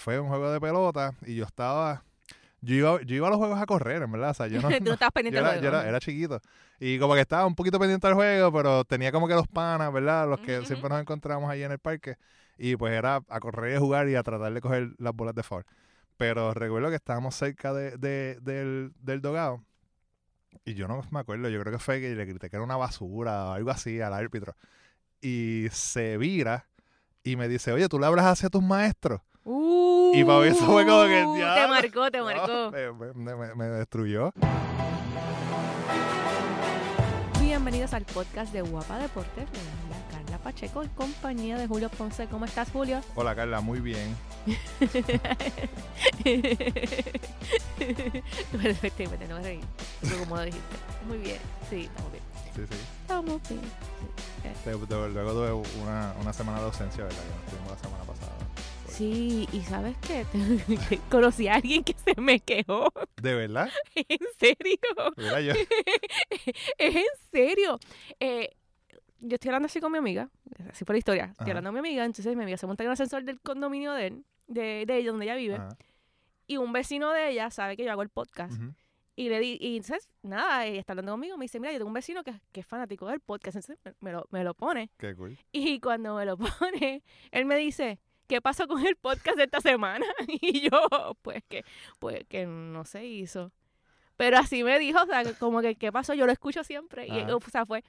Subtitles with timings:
[0.00, 2.02] fue un juego de pelota y yo estaba...
[2.62, 4.30] Yo iba, yo iba a los juegos a correr, en verdad.
[4.30, 5.80] O sea, yo no, Tú no estabas pendiente yo era, del yo juego.
[5.82, 6.40] era, era chiquito.
[6.78, 9.90] Y como que estaba un poquito pendiente del juego, pero tenía como que los panas,
[9.92, 10.28] ¿verdad?
[10.28, 12.16] Los que siempre nos encontrábamos ahí en el parque.
[12.58, 15.34] Y pues era a correr y a jugar y a tratar de coger las bolas
[15.34, 15.64] de foul.
[16.18, 19.62] Pero recuerdo que estábamos cerca de, de- del, del dogado.
[20.66, 22.76] Y yo no me acuerdo, yo creo que fue que le grité que era una
[22.76, 24.54] basura o algo así al árbitro.
[25.22, 26.66] Y se vira
[27.24, 29.20] y me dice, oye, ¿tú le hablas hacia tus maestros?
[29.44, 31.68] Uh, Y para mí eso fue como que, Te "Diablo".
[31.68, 32.70] marcó, te No, marcó.
[32.72, 34.32] me, me- me- me destruyó.
[37.40, 39.48] Bienvenidos al podcast de Guapa Deportes.
[39.52, 39.60] Le
[39.94, 42.26] habla Carla Pacheco en compañía de Julio Ponce.
[42.26, 43.00] ¿Cómo estás, Julio?
[43.14, 44.16] Hola Carla, muy bien.
[49.28, 49.60] No me reí.
[50.00, 50.76] Tú como lo dijiste.
[51.06, 51.38] Muy bien.
[51.68, 52.24] Sí, estamos bien.
[52.54, 52.78] Sí, sí.
[53.02, 53.60] Estamos bien.
[54.64, 55.52] De- luego tuve
[55.82, 57.18] una, una semana de ausencia, ¿verdad?
[57.22, 58.32] Que no estuvimos la semana pasada.
[59.00, 60.26] Sí, y ¿sabes qué?
[61.10, 62.92] Conocí a alguien que se me quejó.
[63.16, 63.70] ¿De verdad?
[63.94, 64.76] ¿En serio?
[65.16, 65.54] Mira, yo.
[66.78, 67.78] es en serio.
[68.20, 68.50] Eh,
[69.20, 70.28] yo estoy hablando así con mi amiga,
[70.68, 71.28] así por la historia.
[71.30, 73.94] Estoy hablando con mi amiga, entonces mi amiga se monta en el ascensor del condominio
[73.94, 75.54] de él, de, de ella, donde ella vive.
[75.54, 75.68] Ajá,
[76.46, 78.60] Y un vecino de ella sabe que yo hago el podcast.
[79.16, 81.88] Y le di, y entonces, nada, ella está hablando conmigo, me dice, mira, yo tengo
[81.88, 84.90] un vecino que, que es fanático del podcast, entonces me, me lo, me lo pone.
[84.98, 85.38] Qué cool.
[85.52, 87.98] Y cuando me lo pone, él me dice,
[88.30, 90.06] ¿qué pasó con el podcast de esta semana?
[90.28, 91.64] Y yo, pues que,
[91.98, 93.50] pues que no se hizo.
[94.16, 96.14] Pero así me dijo, o sea, como que, ¿qué pasó?
[96.14, 97.08] Yo lo escucho siempre.
[97.08, 97.82] Y, o sea, fue,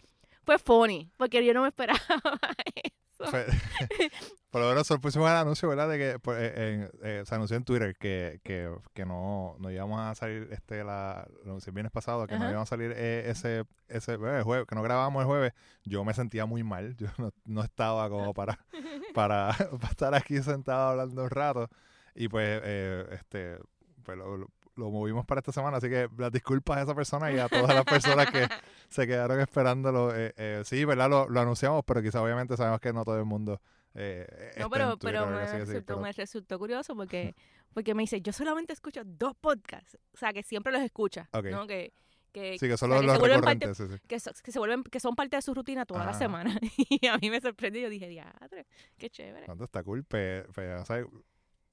[0.44, 2.00] fue funny, porque yo no me esperaba.
[3.30, 3.46] Fue-
[4.52, 5.88] Por lo menos solo pusimos el anuncio, ¿verdad?
[5.88, 9.72] De que pues, eh, en- eh, se anunció en Twitter que, que, que no, no
[9.72, 13.64] íbamos a salir, este, la, el viernes pasado, que no íbamos a salir eh, ese,
[13.88, 15.54] ese el jueves, que no grabábamos el jueves.
[15.86, 18.60] Yo me sentía muy mal, yo no, no estaba como para,
[19.14, 21.70] para, para estar aquí sentado hablando un rato.
[22.14, 23.58] Y pues, eh, este,
[24.04, 24.48] pues lo,
[24.82, 27.74] lo- movimos para esta semana, así que las disculpas a esa persona y a todas
[27.76, 28.48] las personas que
[28.90, 30.14] se quedaron esperándolo.
[30.16, 31.10] Eh, eh, sí, ¿verdad?
[31.10, 33.62] Lo, lo anunciamos, pero quizá obviamente sabemos que no todo el mundo
[33.94, 37.36] eh, No, pero, pero me, así, resultó, pero- me resultó curioso porque,
[37.74, 39.98] porque me dice, yo solamente escucho dos podcasts.
[40.14, 41.30] O sea, que siempre los escucha.
[41.34, 41.68] ¿no?
[41.68, 41.94] Que,
[42.32, 43.96] que, Sí, que son o sea, los, vuelven parte- sí, sí.
[44.08, 46.58] que, so- que se vuelven, que son parte de su rutina toda la semana.
[46.90, 47.82] Y a mí me sorprendió.
[47.82, 48.66] Yo dije, diadre,
[48.98, 49.46] qué chévere.
[49.48, 50.06] No, está cool.
[50.06, 51.04] Pe, pe- o sea,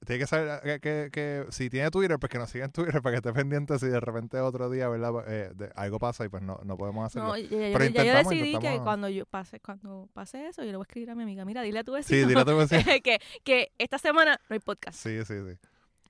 [0.05, 3.01] tiene que saber que, que, que si tiene Twitter, pues que nos siga en Twitter
[3.01, 5.11] para que esté pendiente si de repente otro día, ¿verdad?
[5.27, 7.29] Eh, de- algo pasa y pues no, no podemos hacerlo.
[7.29, 10.63] No, ya, ya- Pero ya yo intentamos, decidí que cuando yo pase, cuando pase eso,
[10.63, 12.41] yo le voy a escribir a mi amiga, mira, dile a tu sí, vecino dile
[12.41, 12.83] a tu vecino.
[13.03, 14.97] que, que esta semana no hay podcast.
[14.97, 15.57] Sí, sí, sí.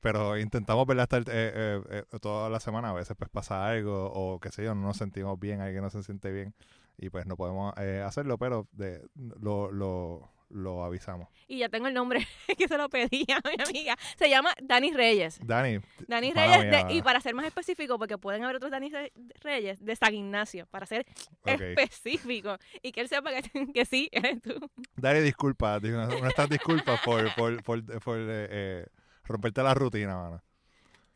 [0.01, 1.03] Pero intentamos, ¿verdad?
[1.03, 1.81] Estar eh, eh,
[2.13, 2.91] eh, toda la semana.
[2.91, 5.89] A veces pues pasa algo o qué sé yo, no nos sentimos bien, alguien no
[5.89, 6.53] se siente bien
[6.97, 9.05] y pues no podemos eh, hacerlo, pero de,
[9.41, 11.27] lo, lo, lo avisamos.
[11.47, 12.25] Y ya tengo el nombre
[12.57, 13.95] que se lo pedí a mi amiga.
[14.17, 15.39] Se llama Dani Reyes.
[15.43, 18.89] Dani, Dani Reyes, mía, de- y para ser más específico, porque pueden haber otros Dani
[18.89, 19.11] Re-
[19.41, 21.05] Reyes de San Ignacio, para ser
[21.45, 23.41] específico y que él sepa que,
[23.73, 24.53] que sí, eres tú.
[24.95, 28.85] Dani, disculpa, di- nuestras disculpas por, por, por, por, eh, eh,
[29.25, 30.41] romperte la rutina, mano.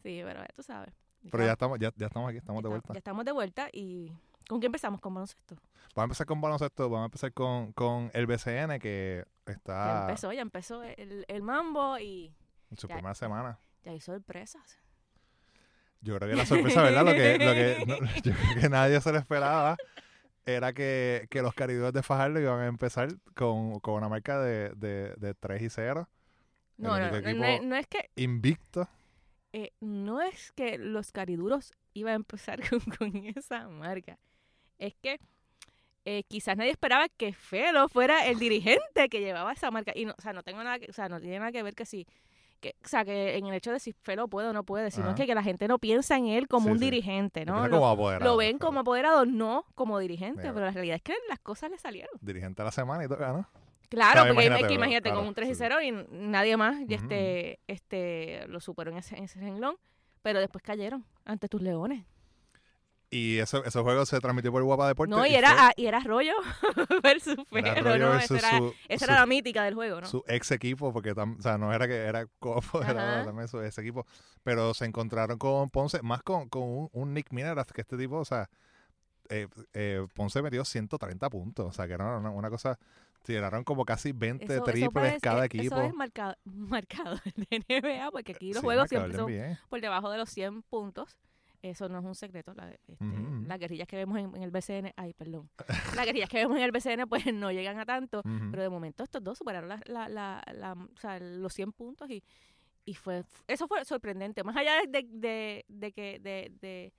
[0.04, 0.94] Sí, pero ya tú sabes.
[1.32, 2.94] Pero ya estamos, ya, ya estamos aquí, estamos de vuelta.
[2.94, 4.12] Ya estamos de vuelta y
[4.48, 5.00] ¿con qué empezamos?
[5.02, 5.56] Con baloncesto.
[5.96, 10.02] Vamos a empezar con baloncesto, vamos a empezar con, con el BCN que Ya está
[10.02, 12.34] empezó, ya empezó el, el mambo y
[12.72, 12.96] en su ya.
[12.96, 13.60] primera semana.
[13.84, 14.80] ya hay sorpresas.
[16.02, 17.06] Yo creo que la sorpresa, ¿verdad?
[17.06, 19.78] Lo que, lo que no- yo creo que nadie se lo esperaba
[20.46, 24.70] era que, que los cariduros de Fajardo iban a empezar con, con una marca de,
[24.76, 26.10] de, de 3 y 0,
[26.78, 28.90] No, no, no es que invicto.
[29.54, 34.18] eh, no es que los cariduros iban a empezar con, con esa marca.
[34.80, 35.20] Es que
[36.06, 39.94] eh, quizás nadie esperaba que Felo fuera el dirigente que llevaba esa marca.
[39.96, 41.76] Y no, o sea, no tengo nada que, o sea, no tiene nada que ver
[41.76, 42.06] que si,
[42.60, 45.08] que, o sea, que en el hecho de si Felo puede o no puede, sino
[45.08, 45.16] Ajá.
[45.16, 46.86] que, que la gente no piensa en él como Sí, un sí.
[46.86, 47.66] dirigente, ¿no?
[47.68, 50.54] Lo, como apoderado, lo ven como apoderado, no como dirigente, Mira.
[50.54, 52.12] pero la realidad es que las cosas le salieron.
[52.22, 53.48] Dirigente de la semana y todo, ¿no?
[53.90, 55.58] Claro, Claro, porque imagínate, es que imagínate con claro, un 3 y sí.
[55.60, 59.76] 0 y nadie más y este, este lo superó en ese, en ese renglón,
[60.24, 62.04] pero después cayeron ante tus leones.
[63.14, 65.16] Y eso, esos juegos se transmitió por Guapa Deportes.
[65.16, 66.34] No, y fue- era, ah, y era Arroyo
[67.04, 68.12] versus era Arroyo ¿no?
[68.14, 70.08] versus Esa era, su, esa su- era la mítica del juego, ¿no?
[70.08, 73.26] su ex equipo, porque tam- o sea, no era que era co-apoderado Ajá.
[73.26, 74.06] también su ex equipo,
[74.44, 78.18] pero se encontraron con Ponce, más con, con un, un Nick Mineras, que este tipo,
[78.18, 78.50] o sea,
[79.30, 82.78] eh, eh, Ponce metió 130 puntos, o sea, que era una, una cosa,
[83.24, 85.76] tiraron como casi 20 Eso- eso triples parece- cada equipo.
[85.76, 89.32] Eso es marcado, marcado de NBA, porque aquí los Sí, juegos siempre son
[89.70, 91.16] por debajo de los 100 puntos.
[91.64, 92.54] Eso no es un secreto.
[92.54, 92.96] La, este.
[93.48, 95.50] Las guerrillas que vemos en, en el BCN, ay, perdón.
[95.96, 98.22] Las guerrillas que vemos en el BCN, pues no llegan a tanto.
[98.52, 102.10] Pero de momento estos dos superaron la, la, la, la- o sea, los 100 puntos
[102.10, 102.22] y,
[102.86, 104.44] y fue eso fue sorprendente.
[104.44, 106.94] Más allá de, de, de que de, de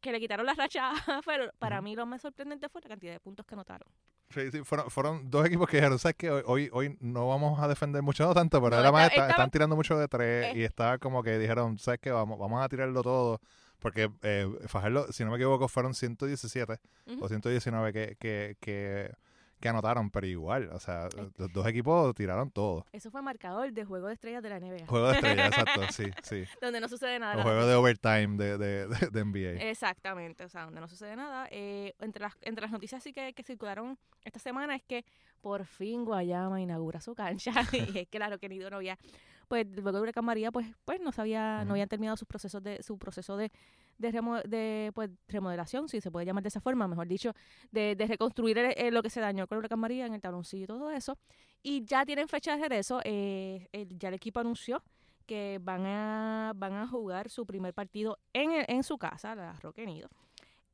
[0.00, 0.92] que le quitaron las rachas,
[1.26, 1.84] pero para Ujú.
[1.84, 3.88] mí lo más sorprendente fue la cantidad de puntos que anotaron.
[4.30, 6.30] Sí, sí, fueron, fueron dos equipos que dijeron, ¿sabes qué?
[6.30, 9.26] Hoy, hoy, no vamos a defender mucho, no tanto, pero No, era más, esta- está-
[9.26, 10.58] estaba- están tirando mucho de tres Eh.
[10.58, 12.10] y estaba como que dijeron, ¿sabes qué?
[12.12, 13.40] Vamos, vamos a tirarlo todo.
[13.84, 17.22] Porque eh, Fajardo, si no me equivoco, fueron 117 Ujú.
[17.22, 19.12] o 119 que, que, que,
[19.60, 22.86] que anotaron, pero igual, o sea, los dos equipos tiraron todo.
[22.92, 26.04] Eso fue marcador de juego de estrellas de la NBA, Juego de estrellas, exacto, sí,
[26.22, 26.44] sí.
[26.62, 27.42] donde no sucede nada.
[27.42, 29.62] Juego de overtime de, de, de, de NBA.
[29.68, 31.46] Exactamente, o sea, donde no sucede nada.
[31.50, 35.04] Eh, entre, las, entre las noticias sí que, que circularon esta semana es que
[35.42, 37.52] por fin Guayama inaugura su cancha.
[37.72, 38.96] y es que claro que Nido no había,
[39.46, 41.66] pues luego de Huracán María, pues, pues no sabía, Ujú.
[41.68, 43.50] no habían terminado sus procesos de, su proceso de,
[43.98, 47.32] de, remo- de, pues, remodelación, si se puede llamar de esa forma, mejor dicho,
[47.70, 50.64] de, de reconstruir el- eh, lo que se dañó con Huracán María en el tabloncillo
[50.64, 51.16] y todo eso.
[51.62, 54.82] Y ya tienen fecha de regreso, eh, el- ya el equipo anunció
[55.26, 59.52] que van a, van a jugar su primer partido en, el- en su casa, la
[59.60, 60.08] Roque Nido,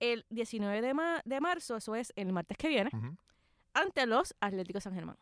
[0.01, 2.91] el 19 de, ma- de marzo, eso es el martes que viene,
[3.75, 5.17] ante los Atléticos San Germán.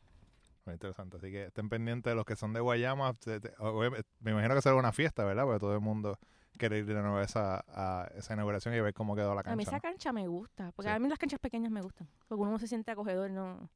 [0.69, 1.17] Muy interesante.
[1.17, 3.17] Así que estén pendientes de los que son de Guayama.
[3.59, 5.45] Obviamente, Me imagino que será una fiesta, ¿verdad?
[5.45, 6.19] Porque todo el mundo
[6.59, 9.45] quiere ir de nuevo a esa, a esa inauguración y ver cómo quedó la a
[9.57, 9.71] mí cancha.
[9.71, 9.81] esa ¿no?
[9.81, 10.95] cancha me gusta, porque Sí.
[10.95, 13.71] a mí las canchas pequeñas me gustan, porque uno no se siente acogedor, no...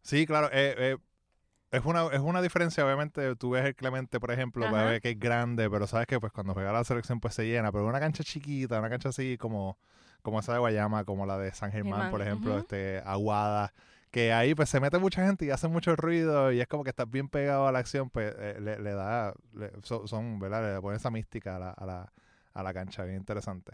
[0.00, 0.48] Sí, claro.
[0.52, 0.96] eh, eh,
[1.70, 5.10] es una, es una diferencia, obviamente, tú ves el Clemente, por ejemplo, para ver que
[5.10, 8.00] es grande, pero sabes que pues cuando juega la selección pues se llena, pero una
[8.00, 9.78] cancha chiquita, una cancha así como,
[10.22, 13.72] como esa de Guayama, como la de San Germán, Germán, por ejemplo, este, Aguada,
[14.12, 16.90] que ahí pues se mete mucha gente y hace mucho ruido y es como que
[16.90, 20.76] estás bien pegado a la acción, pues eh, le, da, le- son, son, ¿verdad?
[20.76, 22.12] Le pone esa mística a la, a la,
[22.54, 23.72] a la cancha, bien interesante.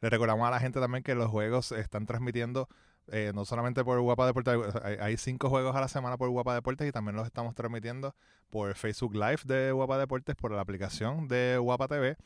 [0.00, 2.68] Le recordamos a la gente también que los juegos están transmitiendo
[3.08, 4.58] eh, no solamente por Guapa Deportes,
[5.00, 8.16] hay cinco juegos a la semana por Guapa Deportes y también los estamos transmitiendo
[8.50, 12.16] por Facebook Live de Guapa Deportes, por la aplicación de Guapa TV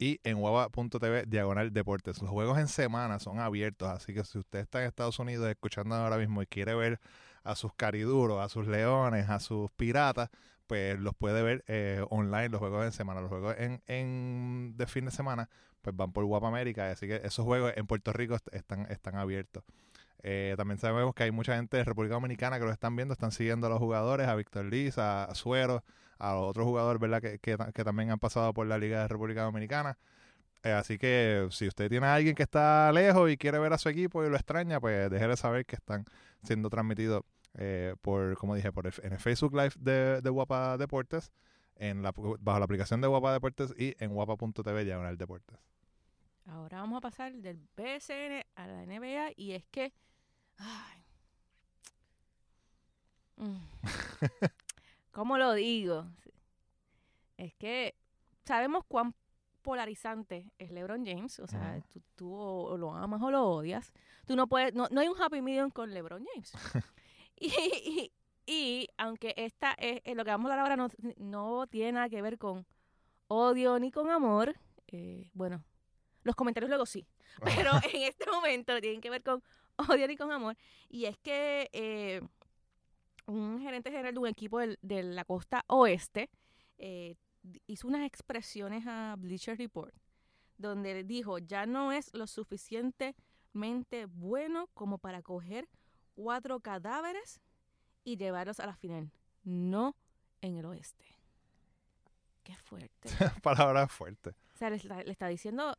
[0.00, 2.20] y en guapa.tv diagonal deportes.
[2.22, 5.94] Los juegos en semana son abiertos, así que si usted está en Estados Unidos escuchando
[5.94, 6.98] ahora mismo y quiere ver
[7.44, 10.30] a sus cariduros, a sus leones, a sus piratas,
[10.66, 13.20] pues los puede ver eh, online los juegos en semana.
[13.20, 15.48] Los juegos en, en de fin de semana
[15.82, 19.16] pues van por Guapa América, así que esos juegos en Puerto Rico est- están, están
[19.16, 19.64] abiertos.
[20.22, 23.32] Eh, también sabemos que hay mucha gente de República Dominicana que lo están viendo, están
[23.32, 25.82] siguiendo a los jugadores, a Víctor Liz, a Suero,
[26.20, 27.20] a los otros jugadores ¿verdad?
[27.20, 29.98] Que, que, que también han pasado por la Liga de República Dominicana.
[30.62, 33.78] Eh, así que si usted tiene a alguien que está lejos y quiere ver a
[33.78, 36.04] su equipo y lo extraña, pues déjele saber que están
[36.42, 37.24] siendo transmitidos
[37.54, 41.32] eh, por, como dije, por el, en el Facebook Live de, de Guapa Deportes,
[41.76, 45.58] en la, bajo la aplicación de Guapa Deportes y en guapa.tv diagonal deportes.
[46.46, 49.92] Ahora vamos a pasar del BSN a la NBA y es que...
[50.58, 50.98] Ay.
[53.40, 53.56] Mm.
[55.12, 56.06] ¿Cómo lo digo?
[57.36, 57.94] Es que
[58.44, 59.14] sabemos cuán
[59.62, 61.38] polarizante es LeBron James.
[61.40, 63.92] O sea, tú, tú o lo amas o lo odias.
[64.26, 64.74] Tú no puedes...
[64.74, 66.52] No, no hay un happy medium con LeBron James.
[67.36, 68.12] y, y-
[68.46, 72.08] y aunque esta es, eh, lo que vamos a hablar ahora no, no tiene nada
[72.08, 72.66] que ver con
[73.28, 74.56] odio ni con amor,
[74.88, 75.62] eh, bueno,
[76.24, 77.06] los comentarios luego sí,
[77.44, 79.40] pero en este momento tienen que ver con
[79.76, 80.56] odio ni con amor.
[80.88, 82.22] Y es que eh,
[83.30, 86.30] un gerente general de un equipo del- de la costa oeste
[86.78, 87.16] eh,
[87.66, 89.94] hizo unas expresiones a Bleacher Report,
[90.58, 95.68] donde dijo, ya no es lo suficientemente bueno como para coger
[96.14, 97.40] cuatro cadáveres
[98.04, 99.10] y llevarlos a la final,
[99.44, 99.96] no
[100.40, 101.04] en el oeste.
[102.42, 103.08] Qué fuerte.
[103.42, 104.34] Palabras fuertes.
[104.54, 105.76] O sea, le está diciendo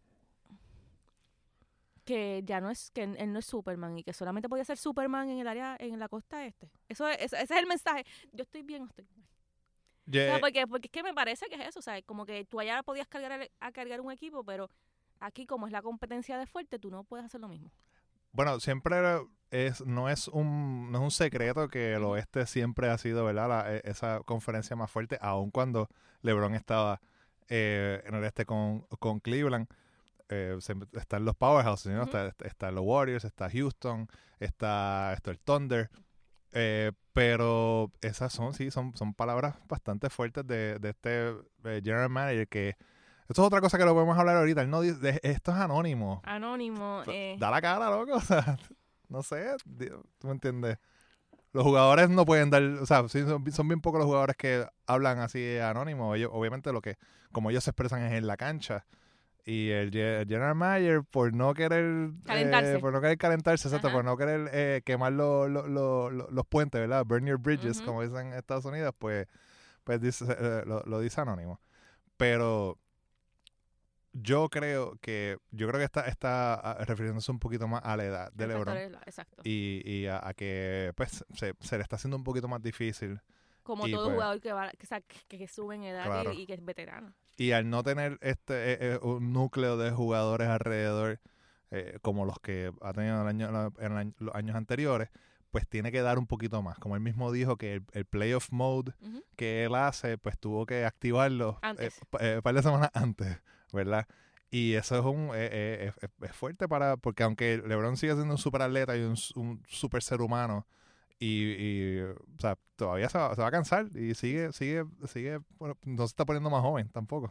[2.04, 5.30] que ya no es, que él no es Superman y que solamente podía ser Superman
[5.30, 6.72] en el área, en la costa este.
[6.90, 8.06] Eso es, ese es el mensaje.
[8.32, 9.22] Yo estoy bien estoy mal.
[9.22, 12.26] O sea, Yeah, porque, porque es que me parece que es eso, o sea, como
[12.26, 14.70] que tú allá podías cargar a cargar un equipo, pero
[15.20, 17.72] aquí como es la competencia de fuerte, tú no puedes hacer lo mismo.
[18.34, 18.98] Bueno, siempre
[19.52, 23.48] es, no es un, no es un secreto que el oeste siempre ha sido, ¿verdad?
[23.50, 25.88] La- e- esa conferencia más fuerte, aun cuando
[26.24, 27.00] LeBron estaba
[27.48, 29.68] eh, en el este con, con Cleveland.
[30.34, 32.04] Eh, se- están los powerhouses, ¿no?
[32.04, 34.08] Está, está- los Warriors, está Houston,
[34.40, 35.90] está, está el Thunder.
[36.54, 41.30] Eh, pero esas son, sí, son, son palabras bastante fuertes de, de este
[41.66, 42.70] eh, general manager que...
[43.30, 44.62] Esto es otra cosa que lo podemos hablar ahorita.
[44.62, 46.22] Él no dice, esto es anónimo.
[46.26, 47.04] Anónimo.
[47.08, 48.14] Eh, Da la cara, loco.
[48.18, 48.58] O sea,
[49.08, 49.56] no sé.
[50.18, 50.78] ¿Tú me entiendes?
[51.54, 52.62] Los jugadores no pueden dar.
[52.64, 56.14] O sea, son bien pocos los jugadores que hablan así anónimo.
[56.16, 56.98] Ellos, obviamente, lo que.
[57.32, 58.86] Como ellos se expresan es en la cancha.
[59.46, 62.12] Y el, Ge- el General Manager, por no querer.
[62.26, 62.76] Calentarse.
[62.76, 63.92] eh, por no querer calentarse, exacto.
[63.92, 67.04] Por no querer eh, quemar lo- lo- lo- lo- los puentes, ¿verdad?
[67.06, 69.28] Burn your bridges, como dicen en Estados Unidos, pues.
[69.84, 71.60] Pues dice, eh, lo, dice anónimo.
[72.18, 72.78] pero
[74.14, 78.04] yo creo que yo creo que está, está ah, refiriéndose un poquito más a la
[78.04, 79.42] edad de LeBron Exacto.
[79.46, 83.22] y, y a, a que pues se, se le está haciendo un poquito más difícil
[83.64, 86.64] Como y todo pues- jugador que, va, que, que, sube en edad y, que es
[86.66, 87.14] veterano.
[87.42, 91.20] Y al no tener este eh, eh, un núcleo de jugadores alrededor
[91.72, 95.10] eh, como los que ha tenido el año, en el los años anteriores
[95.50, 98.52] pues tiene que dar un poquito más como él mismo dijo que el, el playoff
[98.52, 98.94] mode
[99.36, 102.00] que él hace, pues tuvo que activarlo eh, Antes.
[102.20, 103.42] eh, un par de semanas antes,
[103.74, 104.08] ¿verdad?
[104.52, 108.62] Y eso es un es, es fuerte para, porque aunque LeBron sigue siendo un super
[108.62, 110.68] atleta y un, un super ser humano,
[111.22, 115.40] y, y, o sea, todavía se va, se va a cansar y sigue, sigue, sigue,
[115.60, 117.30] bueno, no se está poniendo más joven tampoco.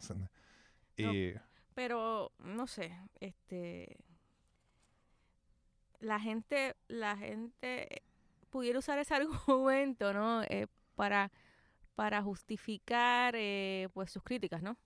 [0.95, 1.33] Y
[1.75, 3.97] Pero, no sé, este...
[5.99, 8.01] La gente, la gente
[8.49, 10.41] pudiera usar ese argumento, ¿no?
[10.43, 11.29] Eh, para,
[11.93, 14.77] para justificar, eh, pues, sus críticas, ¿no?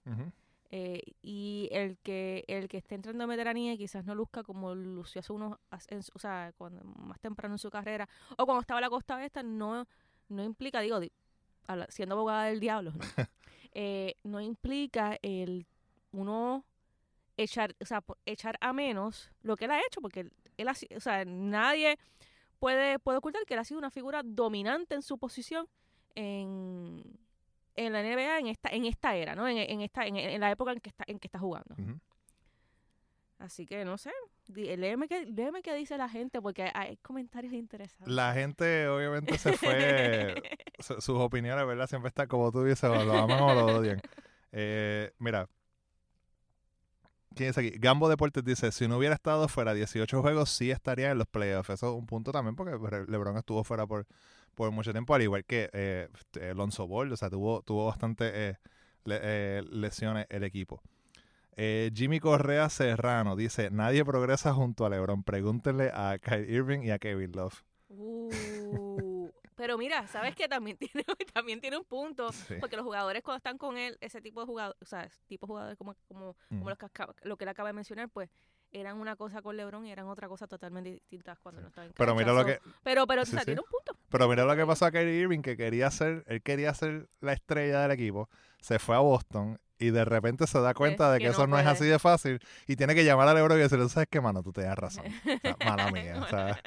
[0.77, 5.19] Eh, y el que el que esté entrando en veteranía quizás no luzca como lució
[5.21, 8.81] hace unos en o sea cuando más temprano en su carrera o cuando estaba en
[8.81, 9.85] la costa esta no
[10.27, 11.13] no implica digo di-
[11.65, 12.99] habla- siendo abogada del diablo ¿no?
[13.77, 15.65] Eh, no implica el
[16.11, 16.65] uno
[17.37, 20.73] echar o sea echar a menos lo que él ha hecho porque él, él ha
[20.97, 21.97] o sea nadie
[22.59, 25.67] puede puede ocultar que él ha sido una figura dominante en su posición
[26.15, 27.01] en
[27.75, 29.47] en la NBA en esta en esta era, ¿no?
[29.47, 31.75] En, en esta en, en la época en que está en que está jugando.
[33.37, 34.11] Así que no sé,
[34.47, 38.07] léeme qué léeme qué dice la gente porque hay comentarios interesantes.
[38.13, 40.41] La gente obviamente se fue,
[40.79, 41.87] su- sus opiniones, ¿verdad?
[41.87, 44.01] Siempre están como tú dices, o lo aman o lo odian.
[44.53, 45.49] Eh, mira,
[47.35, 47.71] ¿quién es aquí?
[47.71, 51.71] Gambo Deportes dice, si no hubiera estado fuera 18 juegos, sí estaría en los playoffs.
[51.71, 52.71] Eso es un punto también porque
[53.11, 54.07] LeBron estuvo fuera por,
[54.55, 56.07] por mucho tiempo, al igual que eh,
[56.49, 58.57] Alonso Ball, o sea, tuvo, tuvo bastante eh,
[59.03, 60.81] le- eh, lesiones el equipo.
[61.57, 65.23] Eh, Jimmy Correa Serrano dice, nadie progresa junto a LeBron.
[65.23, 67.63] Pregúntenle a Kyle Irving y a Kevin Love.
[67.87, 72.55] Uh, pero mira, sabes que también tiene también tiene un punto Sí.
[72.59, 75.51] porque los jugadores cuando están con él, ese tipo de jugadores, o sea, tipo de
[75.51, 78.29] jugadores como como, como los que acaba- lo que él acaba de mencionar, pues
[78.71, 81.63] eran una cosa con LeBron y eran otra cosa totalmente distintas cuando Sí.
[81.63, 83.45] no estaban en Pero mira lo que, pero pero o Sí, sea, sí.
[83.45, 83.94] tiene un punto.
[84.17, 87.33] Pero mira lo que pasó a Kyrie Irving, que quería ser, él quería ser la
[87.33, 88.29] estrella del equipo,
[88.61, 91.47] se fue a Boston y de repente se da cuenta de que que, no eso
[91.47, 94.21] no es así de fácil y tiene que llamar a LeBron y decirle, ¿sabes qué,
[94.21, 94.41] mano?
[94.41, 95.03] Tú te das razón.
[95.05, 96.21] O sea, mala mía.
[96.23, 96.57] O sea,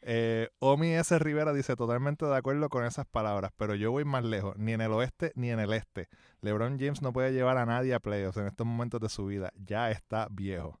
[0.00, 1.18] eh, Omi S.
[1.18, 4.80] Rivera dice, totalmente de acuerdo con esas palabras, pero yo voy más lejos, ni en
[4.80, 6.08] el oeste ni en el este.
[6.40, 9.52] LeBron James no puede llevar a nadie a playoffs en estos momentos de su vida,
[9.54, 10.80] ya está viejo.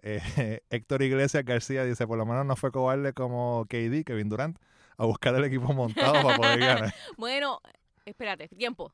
[0.00, 0.20] Eh,
[0.70, 4.56] Héctor Iglesias García dice, por lo menos no fue cobarde como KD, Kevin Durant,
[5.02, 6.94] a buscar el equipo montado para poder ganar.
[7.16, 7.60] Bueno,
[8.04, 8.92] espérate, tiempo.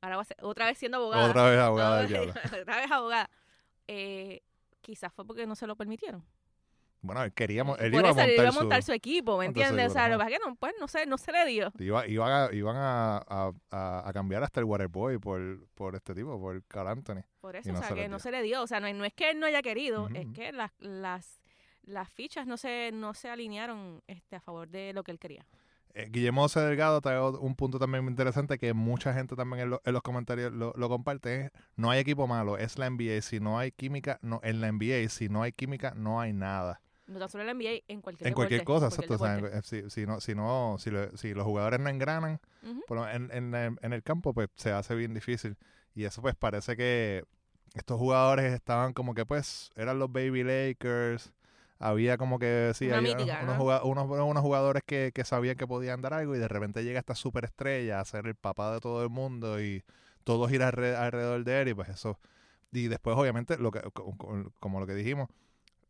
[0.00, 1.28] Ahora va a ser otra vez siendo abogada.
[1.30, 2.02] Otra vez abogada
[2.62, 3.30] Otra- vez abogada.
[3.86, 4.40] Eh,
[4.80, 6.24] quizás fue porque no se lo permitieron.
[7.04, 8.92] Bueno, él quería, mo- él Por iba a eso montar, iba a montar su, su,
[8.92, 9.90] equipo, ¿me entiendes?
[9.90, 11.72] O sea, lo que pasa es que no, pues, no sé, no se le dio.
[11.80, 16.14] iba, iban, a, iban a, a- a- a cambiar hasta el Waterboy por, por este
[16.14, 17.22] tipo, por Carl Anthony.
[17.40, 18.18] Por eso, no o sea, se que no dio.
[18.20, 18.62] se le dio.
[18.62, 21.41] O sea, no, no es que él no haya querido, es que las, las,
[21.84, 25.46] las fichas no se, no se alinearon este, a favor de lo que él quería.
[25.94, 29.70] Eh, Guillermo José Delgado trae un punto también muy interesante que mucha gente también en,
[29.70, 31.46] lo- en los comentarios lo, lo comparte.
[31.46, 33.20] es, no hay equipo malo, es la NBA.
[33.20, 36.80] Si no hay química, no en la NBA, si no hay química, no hay nada.
[37.06, 39.18] No tan solo en la NBA, en cualquier en cualquier cosa, exacto.
[39.18, 42.40] sea, si, si no, si, no si, lo- si los jugadores no engranan,
[42.86, 43.30] por en,
[43.82, 45.56] en el campo, pues se hace bien difícil.
[45.94, 47.24] Y eso pues parece que
[47.74, 51.32] estos jugadores estaban como que pues eran los baby Lakers.
[51.82, 55.66] Había como que sí, Una había mítica, unos, unos, unos jugadores que, que sabían que
[55.66, 59.02] podían dar algo y de repente llega esta superestrella a ser el papá de todo
[59.02, 59.82] el mundo y
[60.24, 62.18] todo gira alre- alrededor de él y pues eso.
[62.70, 65.28] Y después obviamente, lo que, co- co- como lo que dijimos,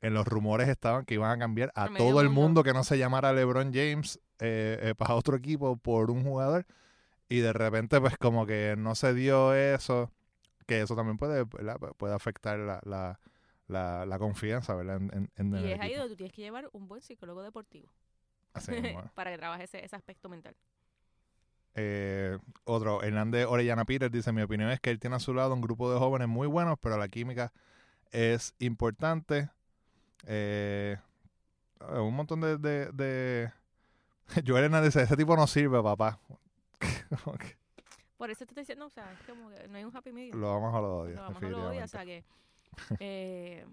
[0.01, 2.41] en los rumores estaban que iban a cambiar a todo el mundo.
[2.41, 6.67] mundo que no se llamara LeBron James eh, eh, para otro equipo por un jugador
[7.29, 10.11] y de repente pues como que no se dio eso
[10.67, 11.77] que eso también puede ¿verdad?
[11.97, 13.21] puede afectar la, la,
[13.73, 14.97] la, la confianza ¿verdad?
[14.97, 17.43] en, en, en el Y es ahí donde tú tienes que llevar un buen psicólogo
[17.43, 17.89] deportivo
[18.55, 20.55] Así mismo, para que trabaje ese, ese aspecto mental.
[21.75, 25.55] Eh, otro, Hernández Orellana Peter dice, mi opinión es que él tiene a su lado
[25.55, 27.53] un grupo de jóvenes muy buenos, pero la química
[28.11, 29.49] es importante.
[30.27, 30.99] Eh,
[31.99, 32.59] un montón de...
[32.59, 33.53] de, de...
[34.47, 36.21] Joel Hernández dice, ese tipo no sirve, papá.
[38.19, 40.41] Por eso te estoy diciendo, o sea, es como que no hay un happy medium.
[40.41, 42.25] lo vamos a lo odio, Lo vamos a lo odia, o sea que...
[43.01, 43.65] eh,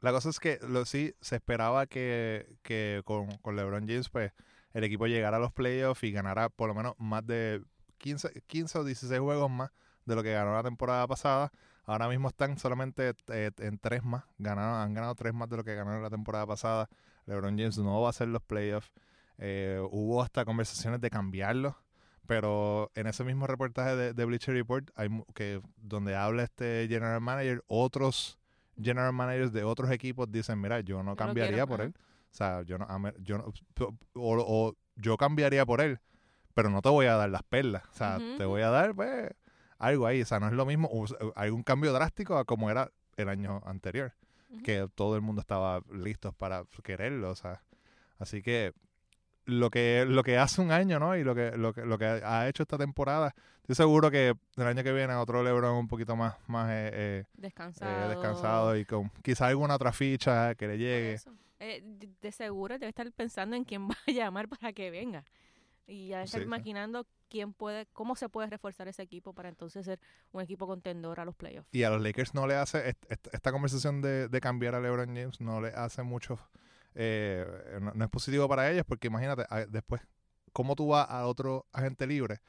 [0.00, 4.32] La cosa es que lo, sí se esperaba que, que con, con LeBron James pues
[4.72, 7.62] el equipo llegara a los playoffs y ganara por lo menos más de
[7.98, 9.70] 15, 15 o 16 juegos más
[10.06, 11.52] de lo que ganó la temporada pasada.
[11.84, 14.24] Ahora mismo están solamente eh, en tres más.
[14.38, 16.88] Ganaron, han ganado tres más de lo que ganaron la temporada pasada.
[17.26, 18.92] LeBron James no va a hacer los playoffs.
[19.38, 21.76] Eh, hubo hasta conversaciones de cambiarlo.
[22.30, 27.20] Pero en ese mismo reportaje de, de Bleacher Report, hay que donde habla este general
[27.20, 28.38] manager, otros
[28.80, 31.92] general managers de otros equipos dicen, mira, yo no cambiaría quiero, por él.
[31.98, 32.86] O sea, yo no,
[33.18, 33.52] yo no-
[34.14, 35.98] o, o yo cambiaría por él,
[36.54, 37.82] pero no te voy a dar las perlas.
[37.90, 39.32] O sea, te voy a dar pues,
[39.78, 40.22] algo ahí.
[40.22, 40.88] O sea, no es lo mismo.
[40.88, 44.14] o sea, hay un cambio drástico a como era el año anterior,
[44.62, 47.30] que todo el mundo estaba listo para quererlo.
[47.30, 47.64] O sea,
[48.20, 48.72] así que
[49.46, 51.16] lo que lo que hace un año, ¿no?
[51.16, 54.66] Y lo que lo que, lo que ha hecho esta temporada, estoy seguro que el
[54.66, 58.08] año que viene otro LeBron un poquito más más eh, eh, eh, Descansado.
[58.10, 61.18] descansado y con quizá alguna otra ficha que le llegue.
[61.58, 61.82] Eh,
[62.22, 65.24] de, seguro debe estar pensando en quién va a llamar para que venga.
[65.86, 66.46] Y ya estar Sí,
[67.28, 69.98] quién puede, cómo se puede reforzar ese equipo para entonces ser
[70.32, 71.68] un equipo contendor a los playoffs.
[71.72, 74.80] Y a los Lakers no le hace, est- est- esta conversación de, de cambiar a
[74.80, 76.38] LeBron James no le hace mucho,
[76.94, 77.46] eh,
[77.80, 80.02] no, no es positivo para ellos porque imagínate, a- después,
[80.52, 82.40] ¿cómo tú vas a otro agente libre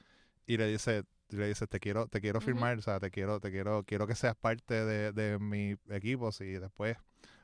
[0.46, 3.52] y le dices, le dices te quiero, te quiero firmar, o sea, te quiero, te
[3.52, 6.98] quiero, quiero que seas parte de, de mi equipo si después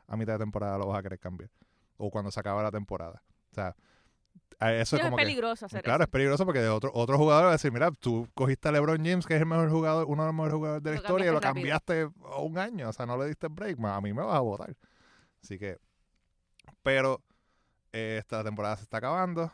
[0.08, 1.50] a mitad de temporada lo vas a querer cambiar?
[1.98, 3.24] O cuando se acaba la temporada.
[3.52, 3.76] O sea,
[4.60, 5.24] eso es es como que...
[5.24, 8.28] peligroso hacer Claro, es peligroso porque de otro, otro jugador va a decir, mira, tú
[8.34, 10.90] cogiste a LeBron James, que es el mejor jugador, uno de los mejores jugadores de
[10.90, 13.96] la Lo historia, y lo cambiaste un año, o sea, no le diste break, ma,
[13.96, 14.76] a mí me vas a votar.
[15.44, 15.78] Así que,
[16.84, 17.22] pero
[17.94, 19.52] eh, esta temporada se está acabando.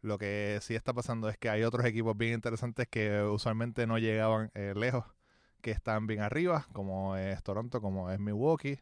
[0.00, 3.98] Lo que sí está pasando es que hay otros equipos bien interesantes que usualmente no
[3.98, 5.04] llegaban eh, lejos,
[5.60, 8.80] que están bien arriba, como es Toronto, como es Milwaukee.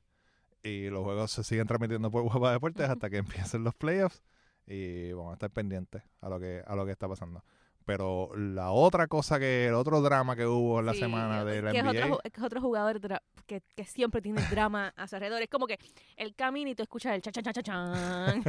[0.62, 4.22] Y los juegos se siguen transmitiendo por Guapa Deportes hasta que empiecen los playoffs.
[4.66, 7.44] Y vamos a estar pendientes a lo que, a lo que está pasando.
[7.84, 11.62] Pero la otra cosa que, el otro drama que hubo en la Sí, semana de
[11.62, 11.90] la que es NBA.
[11.90, 13.00] otro, ju- que es otro jugador
[13.46, 15.42] que, que siempre tiene drama a su alrededor.
[15.42, 15.78] Es como que
[16.16, 18.42] el camino y tú escuchas el chan, chan, chan, chan, chan.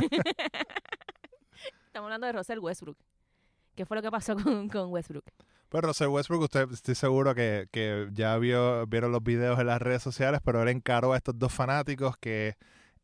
[1.88, 2.98] Estamos hablando de Russell Westbrook.
[3.76, 5.26] ¿Qué fue lo que pasó con, con Westbrook?
[5.70, 9.82] Pues Russell Westbrook, usted estoy seguro que, que ya vio, vieron los videos en las
[9.82, 12.56] redes sociales, pero él encaró a estos dos fanáticos que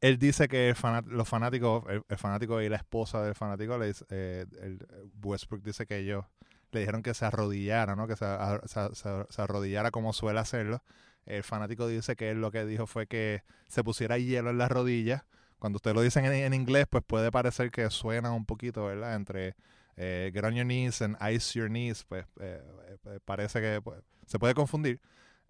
[0.01, 3.77] él dice que el fanat- los fanáticos, el, el fanático y la esposa del fanático,
[3.77, 4.86] le eh, el-
[5.23, 6.25] Westbrook dice que ellos
[6.71, 8.08] le dijeron que se arrodillara, ¿no?
[8.08, 10.82] Que se, a- se- se- se arrodillara como suele hacerlo.
[11.25, 14.71] El fanático dice que él lo que dijo fue que se pusiera hielo en las
[14.71, 15.23] rodillas.
[15.59, 19.15] Cuando usted lo dicen en, en inglés, pues puede parecer que suena un poquito, ¿verdad?
[19.15, 19.55] Entre
[19.95, 22.62] eh, get on your knees and ice your knees, pues eh,
[23.05, 24.99] eh, parece que pues, se puede confundir.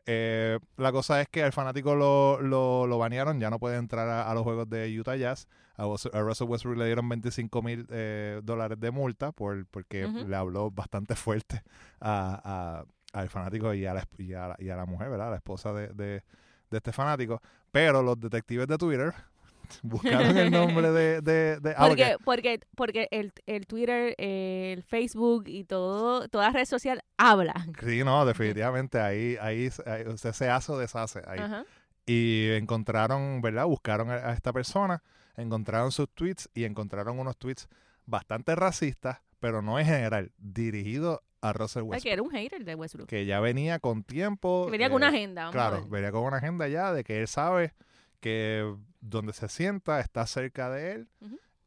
[0.06, 4.08] Eh, la cosa es que al fanático lo, lo, lo banearon, ya no puede entrar
[4.10, 5.48] a, a los juegos de Utah Jazz.
[5.78, 10.04] A, Rus- a Russell Westbrook le dieron 25 mil eh, dólares de multa por, porque
[10.30, 11.64] le habló bastante fuerte
[12.00, 15.28] a, a- al fanático y a, la, y, a la, y a la mujer, ¿verdad?
[15.28, 16.24] A la esposa de, de,
[16.70, 17.42] de este fanático.
[17.72, 19.14] Pero los detectives de Twitter
[19.82, 21.22] buscaron el nombre de...
[21.22, 26.66] de, de porque- Porque, porque, porque el, el Twitter, el Facebook y todo, toda red
[26.66, 27.54] social habla.
[27.82, 31.40] Sí, no, definitivamente ahí, ahí, ahí usted se hace o deshace ahí.
[31.40, 31.66] Ajá.
[32.06, 33.66] Y encontraron, ¿verdad?
[33.66, 35.02] Buscaron a, a esta persona,
[35.38, 37.70] encontraron sus tweets y encontraron unos tweets
[38.06, 42.64] bastante racistas, pero no en general, dirigidos a Russell Ay, Westbrook, que era un hater
[42.64, 43.10] de Westbrook.
[43.10, 44.68] que ya venía con tiempo.
[44.68, 45.52] Que venía con una eh, agenda.
[45.52, 47.74] Claro, venía con una agenda ya de que él sabe
[48.22, 51.10] que donde se sienta está cerca de él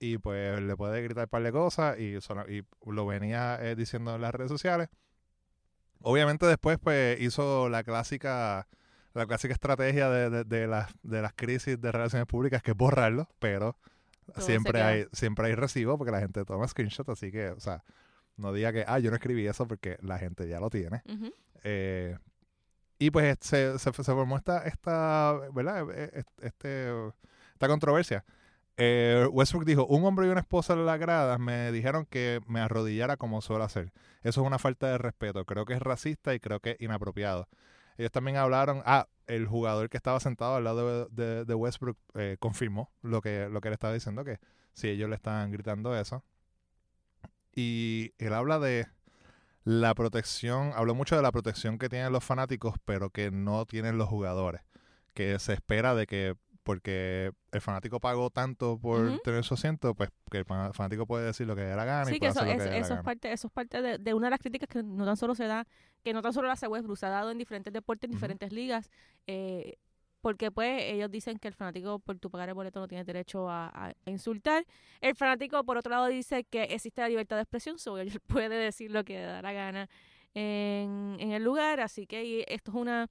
[0.01, 2.19] y pues le puede gritar un par de cosas y,
[2.87, 4.89] lo venía eh, diciendo en las redes sociales.
[6.01, 8.69] Obviamente después pues hizo la clásica
[9.12, 12.77] la clásica estrategia de, de, de las, de las crisis de relaciones públicas que es
[12.77, 13.77] borrarlo, pero
[14.35, 17.83] Todo siempre hay siempre hay recibo porque la gente toma screenshot, así que, o sea,
[18.37, 21.03] no diga que, ah, yo no escribí eso porque la gente ya lo tiene.
[21.65, 22.17] Eh,
[22.99, 25.87] y pues se, se, se formó esta, esta, ¿verdad?
[25.93, 26.91] Eh, Este,
[27.53, 28.25] esta controversia.
[28.79, 32.61] Eh, Westbrook dijo, un hombre y una esposa en las gradas me dijeron que me
[32.61, 33.93] arrodillara como suelo hacer.
[34.23, 35.45] Eso es una falta de respeto.
[35.47, 37.49] Creo que es racista y creo que es inapropiado.
[37.97, 42.91] Ellos también hablaron, ah, el jugador que estaba sentado al lado de, Westbrook eh, confirmó
[43.03, 44.39] lo que, lo que él estaba diciendo, que
[44.73, 46.25] si ellos le estaban gritando eso.
[47.55, 48.87] Y él habla de
[49.65, 53.99] la protección, habló mucho de la protección que tienen los fanáticos, pero que no tienen
[53.99, 54.62] los jugadores.
[55.15, 60.11] Que se espera de que, porque el fanático pagó tanto por tener su asiento, pues
[60.29, 62.29] que el fa- fanático puede decir lo que le dé la gana y Sí, que
[62.29, 64.40] puede eso, es- que eso es parte, eso es parte de, de una de las
[64.40, 65.64] críticas que no tan solo se da,
[66.02, 68.90] que no tan solo la Westbrook, se ha dado en diferentes deportes, en diferentes ligas,
[69.29, 69.76] eh,
[70.20, 73.48] porque pues ellos dicen que el fanático por tu pagar el boleto no tiene derecho
[73.48, 74.66] a, insultar.
[75.00, 78.57] El fanático por otro lado dice que existe la libertad de expresión, so él puede
[78.57, 79.88] decir lo que le da la gana
[80.35, 83.09] en, en el lugar, así que esto es una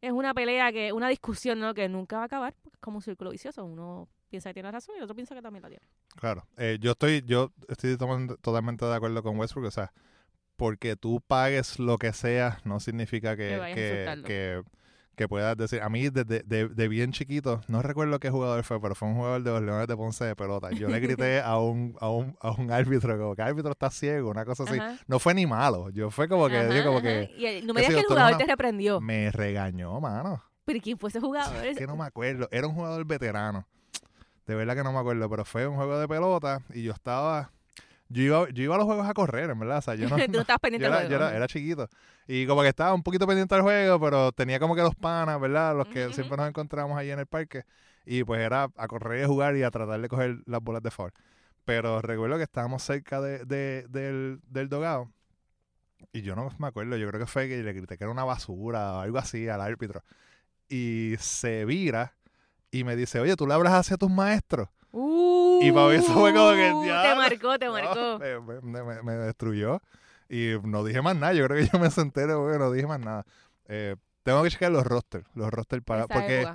[0.00, 1.74] es una pelea que una discusión, ¿no?
[1.74, 4.98] que nunca va a acabar, como un círculo vicioso, uno piensa que tiene razón y
[4.98, 5.86] el otro piensa que también la tiene.
[6.16, 9.92] Claro, eh, yo estoy yo estoy totalmente de acuerdo con Westbrook, o sea,
[10.58, 14.62] porque tú pagues lo que sea no significa que, que, que,
[15.14, 15.80] que, puedas decir.
[15.80, 19.14] A mí, desde de, de, bien chiquito, no recuerdo qué jugador fue, pero fue un
[19.14, 20.70] jugador de los Leones de Ponce de pelota.
[20.72, 23.88] Yo le grité a un, a un, a un árbitro, como que el árbitro está
[23.88, 24.78] ciego, una cosa así.
[25.06, 26.68] No fue ni malo, yo fue como que.
[26.74, 29.00] yo como que y no me digas que el jugador te reprendió.
[29.00, 30.42] Me regañó, mano.
[30.68, 31.64] ¿Pero quién fue ese jugador?
[31.64, 32.46] Es que no me acuerdo.
[32.50, 33.66] Era un jugador veterano.
[34.46, 37.50] De verdad que no me acuerdo, pero fue un juego de pelota y yo estaba
[38.10, 39.78] yo iba, yo iba a los juegos a correr, en verdad.
[39.78, 41.30] O sea, yo no, Tú estabas pendiente yo del era, juego.
[41.30, 41.88] Yo era, chiquito.
[42.26, 45.40] Y como que estaba un poquito pendiente del juego, pero tenía como que los panas,
[45.40, 45.74] ¿verdad?
[45.74, 47.64] Los que siempre nos encontramos ahí en el parque.
[48.04, 50.82] Y pues era a correr y a jugar y a tratar de coger las bolas
[50.82, 51.12] de foul.
[51.64, 55.10] Pero recuerdo que estábamos cerca de, de, del, del dogado.
[56.12, 58.24] Y yo no me acuerdo, yo creo que fue que le grité que era una
[58.24, 60.02] basura o algo así al árbitro.
[60.68, 62.14] Y se vira
[62.70, 64.68] y me dice, oye, ¿tú le hablas hacia tus maestros?
[64.90, 68.18] Uh, y para mí eso fue como que Te marcó, te marcó.
[69.02, 69.82] me, destruyó.
[70.28, 71.32] Y no dije más nada.
[71.32, 73.24] Yo creo que yo me senté, no dije más nada.
[73.66, 75.26] Eh, tengo que checar los rosters.
[75.34, 76.06] Los rosters para.
[76.06, 76.46] porque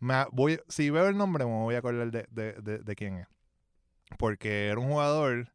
[0.00, 3.28] me, voy, si veo el nombre, me voy a acordar de, de, de, quién es.
[4.16, 5.50] Porque era un jugador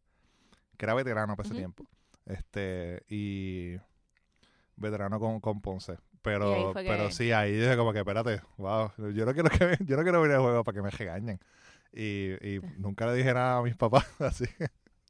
[0.78, 1.86] que era veterano para ese tiempo.
[2.26, 3.78] Este, y
[4.76, 5.98] veterano con, con Ponce.
[6.24, 10.04] Pero, pero sí, ahí dije como que espérate, wow, yo no quiero que yo no
[10.04, 11.40] quiero venir al juego para que me regañen.
[11.92, 14.46] Y, y nunca le dije nada a mis papás, así,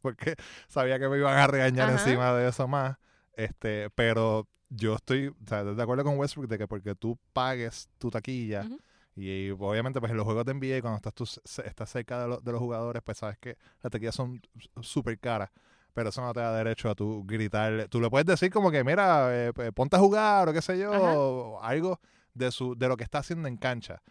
[0.02, 0.36] porque
[0.67, 2.97] sabía que me iban a regañar encima de eso más.
[3.36, 7.89] Este, pero yo estoy o sea, de acuerdo con Westbrook de que porque tú pagues
[7.99, 8.67] tu taquilla
[9.15, 11.23] y, obviamente pues en los juegos de NBA cuando estás tú
[11.63, 14.41] estás cerca de, de los jugadores pues sabes que las taquillas son
[14.82, 15.52] súper caras
[15.93, 18.84] pero eso no te da derecho a tú gritar tú le puedes decir como que
[18.84, 21.99] mira eh, ponte a jugar o qué sé yo o algo
[22.34, 24.01] de su de lo que está haciendo en cancha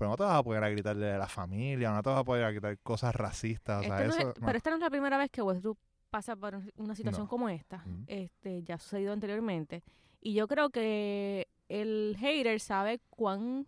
[0.00, 2.50] pero no te vas a poder gritarle de la familia, no te vas a poder
[2.52, 3.82] gritar cosas racistas.
[3.82, 5.76] O sea, eso, Pero esta no es la primera vez que Westbrook
[6.08, 7.84] pasa por una situación como esta.
[8.06, 9.82] este Ya ha sucedido anteriormente.
[10.18, 13.66] Y yo creo que el hater sabe cuán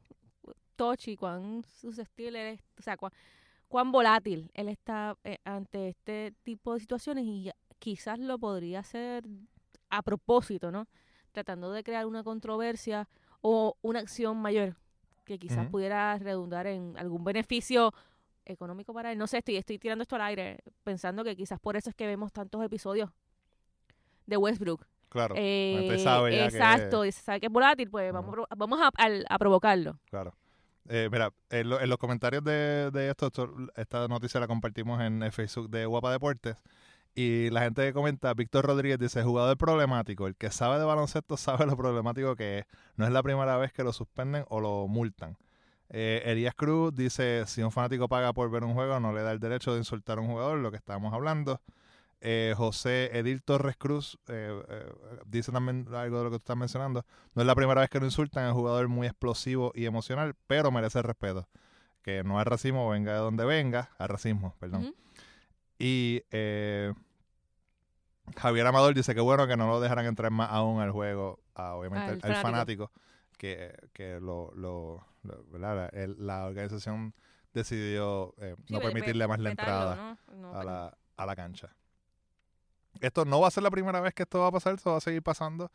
[0.76, 6.80] touchy, cuán susceptible es, o sea, cuán, volátil él está eh, ante este tipo de
[6.80, 7.50] situaciones y
[7.83, 9.25] quizás lo podría hacer
[9.90, 10.87] a propósito, ¿no?
[11.33, 13.09] Tratando de crear una controversia
[13.40, 14.77] o una acción mayor
[15.25, 17.92] que quizás pudiera redundar en algún beneficio
[18.45, 19.18] económico para él.
[19.18, 22.07] No sé, estoy, estoy tirando esto al aire, pensando que quizás por eso es que
[22.07, 23.11] vemos tantos episodios
[24.27, 24.87] de Westbrook.
[25.09, 25.35] Claro.
[25.37, 27.11] Eh, sabe exacto, que...
[27.11, 29.99] sabe que es volátil, pues vamos, vamos a, provocarlo.
[30.09, 30.37] Claro.
[30.88, 33.33] Eh, mira, en, los comentarios de, de esto,
[33.75, 36.57] esta noticia la compartimos en el Facebook de Guapa Deportes.
[37.14, 41.37] Y la gente que comenta, Víctor Rodríguez dice, jugador problemático, el que sabe de baloncesto
[41.37, 42.66] sabe lo problemático que es.
[42.96, 45.37] No es la primera vez que lo suspenden o lo multan.
[45.90, 49.33] Eh, Elías Cruz dice, si un fanático paga por ver un juego, no le da
[49.33, 51.61] el derecho de insultar a un jugador, lo que estábamos hablando.
[52.25, 54.92] Eh, José Edil Torres Cruz eh, eh,
[55.27, 57.05] dice también algo de lo que tú estás mencionando.
[57.35, 60.37] No es la primera vez que lo insultan, es un jugador muy explosivo y emocional,
[60.46, 61.48] pero merece respeto.
[62.01, 64.94] Que no es racismo, venga de donde venga, al racismo, perdón.
[65.78, 66.92] Y eh,
[68.37, 72.26] Javier Amador dice que bueno que no lo dejaran entrar más aún al juego, obviamente
[72.26, 72.90] al, fanático.
[73.38, 75.04] que, que lo, lo,
[75.58, 77.14] La, organización
[77.52, 80.18] decidió eh, no permitirle más la entrada
[80.54, 81.74] a, la, a la cancha.
[83.00, 84.98] Esto no va a ser la primera vez que esto va a pasar, esto va
[84.98, 85.70] a seguir pasando.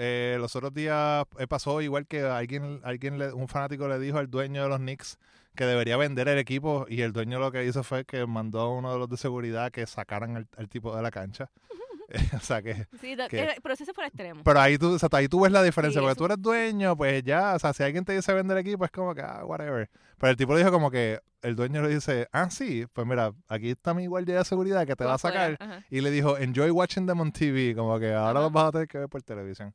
[0.00, 4.62] Eh, los otros días pasó igual que alguien, alguien un fanático le dijo al dueño
[4.62, 5.18] de los Knicks
[5.58, 8.72] que debería vender el equipo y el dueño lo que hizo fue que mandó a
[8.72, 11.50] uno de los de seguridad que sacaran al, tipo de la cancha.
[12.36, 13.14] o sea que, sí,
[13.62, 14.42] pero ese fue el extremo.
[14.42, 17.22] Pero ahí tú, o sea, ahí tú ves la diferencia, porque tú eres dueño, pues
[17.22, 19.90] ya, o sea, si alguien te dice vender el equipo es como que, ah, whatever.
[20.16, 23.32] Pero el tipo le dijo como que, el dueño le dice, ah, sí, pues mira,
[23.46, 25.58] aquí está mi guardia de seguridad que te va a sacar.
[25.90, 28.88] Y le dijo, enjoy watching them on TV, como que ahora los vas a tener
[28.88, 29.74] que ver por televisión.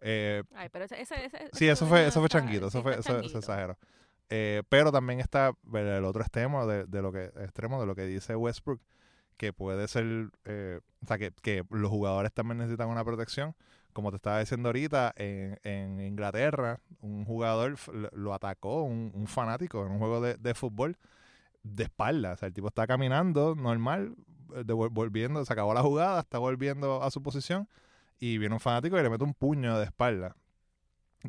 [0.00, 1.16] Eh, Ay, pero ese, ese,
[1.52, 3.76] sí, eso fue, eso fue changuito, eso fue, eso, eso exageró.
[4.28, 8.34] Eh, pero también está el otro extremo de, lo que extremo de lo que dice
[8.34, 8.80] Westbrook,
[9.36, 13.54] que puede ser, eh, o sea, que, que, los jugadores también necesitan una protección.
[13.92, 17.76] Como te estaba diciendo ahorita, en, en Inglaterra, un jugador
[18.12, 20.98] lo atacó, un, fanático en un juego de, de, fútbol
[21.62, 22.32] de espalda.
[22.32, 24.14] O sea, el tipo está caminando normal,
[24.54, 27.68] eh, volviendo, se acabó la jugada, está volviendo a su posición
[28.18, 30.36] y viene un fanático y le mete un puño de espalda.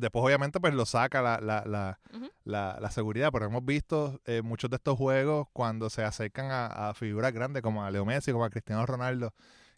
[0.00, 1.98] Después, obviamente, pues lo saca la, la, la,
[2.44, 6.94] la, la seguridad, pero hemos visto eh, muchos de estos juegos cuando se acercan a,
[6.94, 9.32] figuras grandes como a Leo Messi, como a Cristiano Ronaldo,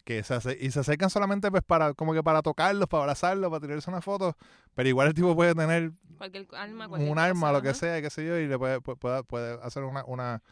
[0.05, 3.51] que se hace, y se acercan solamente pues para como que para tocarlos, para abrazarlos,
[3.51, 4.37] para tirarse una foto,
[4.75, 8.01] pero igual el tipo puede tener Cualquier arma, cualquier un arma, cosa, lo que sea,
[8.03, 10.43] qué sé yo, y le puede, pu- puede, puede hacer una, una,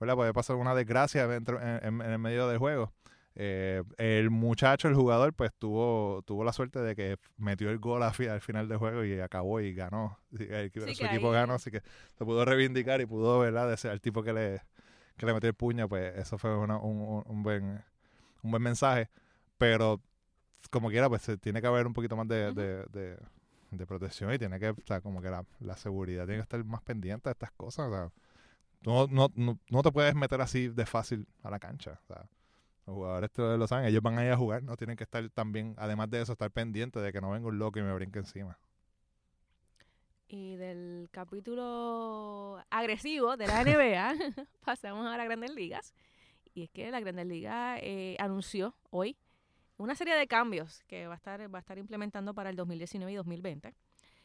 [0.00, 0.14] ¿verdad?
[0.16, 2.92] Puede pasar una desgracia dentro, en, en- en el medio del juego.
[3.36, 8.02] Eh, el muchacho, el jugador, pues tuvo, tuvo la suerte de que metió el gol
[8.02, 10.18] al final del juego y acabó y ganó.
[10.36, 11.82] Sí, el Sí, su equipo ahí- ganó, así que
[12.16, 13.68] se pudo reivindicar y pudo, ¿verdad?
[13.68, 14.62] De ser el tipo que le,
[15.16, 17.82] que le metió el puño, pues eso fue una- un, un- buen,
[18.42, 19.08] un buen mensaje.
[19.58, 20.00] Pero
[20.70, 22.60] como quiera, pues tiene que haber un poquito más de, Ujú.
[22.60, 23.18] de, de-
[23.72, 26.64] de protección y tiene que, o sea, como que la, la seguridad tiene que estar
[26.64, 27.88] más pendiente de estas cosas.
[27.88, 28.10] O sea,
[28.82, 31.98] no, no, no, no te puedes meter así de fácil a la cancha.
[32.04, 32.28] O sea,
[32.86, 35.74] los jugadores lo saben, ellos van a ir a jugar, no tienen que estar también,
[35.78, 38.58] además de eso, estar pendientes de que no venga un loco y me brinque encima.
[40.28, 44.14] Y del capítulo agresivo de la NBA,
[44.64, 45.94] pasamos a las grandes ligas.
[46.54, 49.16] Y es que la Grandes Ligas eh, anunció hoy
[49.76, 53.12] una serie de cambios que va a estar va a estar implementando para el 2019
[53.12, 53.74] y 2020.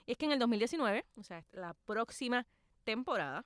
[0.05, 2.45] Y es que en el 2019, o sea, la próxima
[2.83, 3.45] temporada,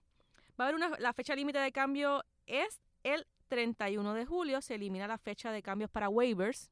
[0.59, 4.75] va a haber una la fecha límite de cambio es el 31 de julio, se
[4.75, 6.71] elimina la fecha de cambios para waivers.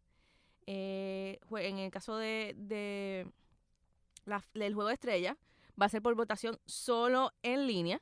[0.68, 3.28] Eh, en el caso de, de
[4.26, 5.38] la- del juego de estrella,
[5.80, 8.02] va a ser por votación solo en línea.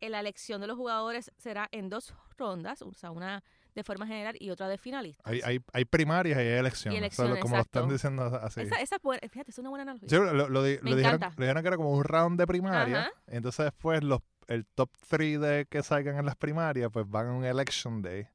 [0.00, 3.42] Eh, La elección de los jugadores será en dos rondas, o sea, una
[3.74, 5.24] de forma general y otra de finalistas.
[5.26, 7.00] Hay, hay, hay primarias y hay elecciones.
[7.18, 8.62] Y o sea, como lo están diciendo así.
[8.62, 10.08] Esa, esa fíjate, es una buena analogía.
[10.08, 13.00] Sí, lo, Me dijeron, lo dijeron que era como un round de primaria.
[13.02, 13.10] Ajá.
[13.28, 17.32] Entonces después los el top 3 de que salgan en las primarias, pues van a
[17.32, 18.26] un election day.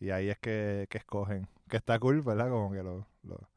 [0.00, 1.46] Y ahí es que, que escogen.
[1.68, 2.48] Que está cool, ¿verdad?
[2.50, 3.06] Como que lo...
[3.22, 3.48] lo-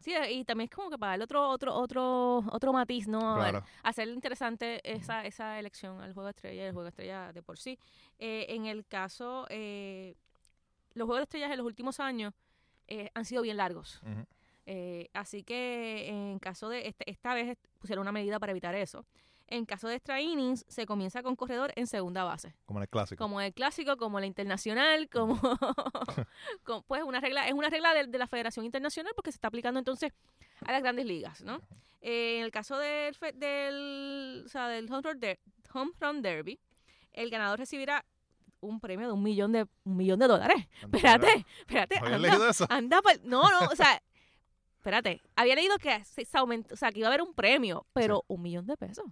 [0.00, 3.36] Sí, y también es como que para darle otro, otro, otro, otro matiz, ¿no?
[3.36, 3.62] Claro.
[3.82, 7.42] hacer interesante esa, esa elección al juego de estrella y el juego de estrella de
[7.42, 7.78] por sí.
[8.18, 10.14] Eh, en el caso, eh,
[10.94, 12.32] los juegos de estrellas en los últimos años
[12.88, 14.00] eh, han sido bien largos.
[15.12, 19.04] Así que en caso de, este- esta vez pusieron una medida para evitar eso.
[19.50, 22.54] En caso de extra innings, se comienza con corredor en segunda base.
[22.66, 23.22] Como en el clásico.
[23.22, 25.40] Como el clásico, como la internacional, como,
[26.64, 29.48] como- pues una regla, es una regla de, de la Federación Internacional porque se está
[29.48, 30.12] aplicando entonces
[30.64, 31.60] a las grandes ligas, ¿no?
[32.00, 35.40] Eh, en el caso del, del, o sea, del home, run der-
[35.72, 36.58] home run derby,
[37.12, 38.04] el ganador recibirá
[38.60, 40.66] un premio de un millón de un millón de dólares.
[40.82, 42.66] Espérate, espérate, ¿Habías anda, leído eso?
[42.68, 44.00] anda no, no, o sea,
[44.76, 47.86] espérate, había leído que se, se aumentó, o sea, que iba a haber un premio,
[47.92, 49.04] pero un millón de pesos.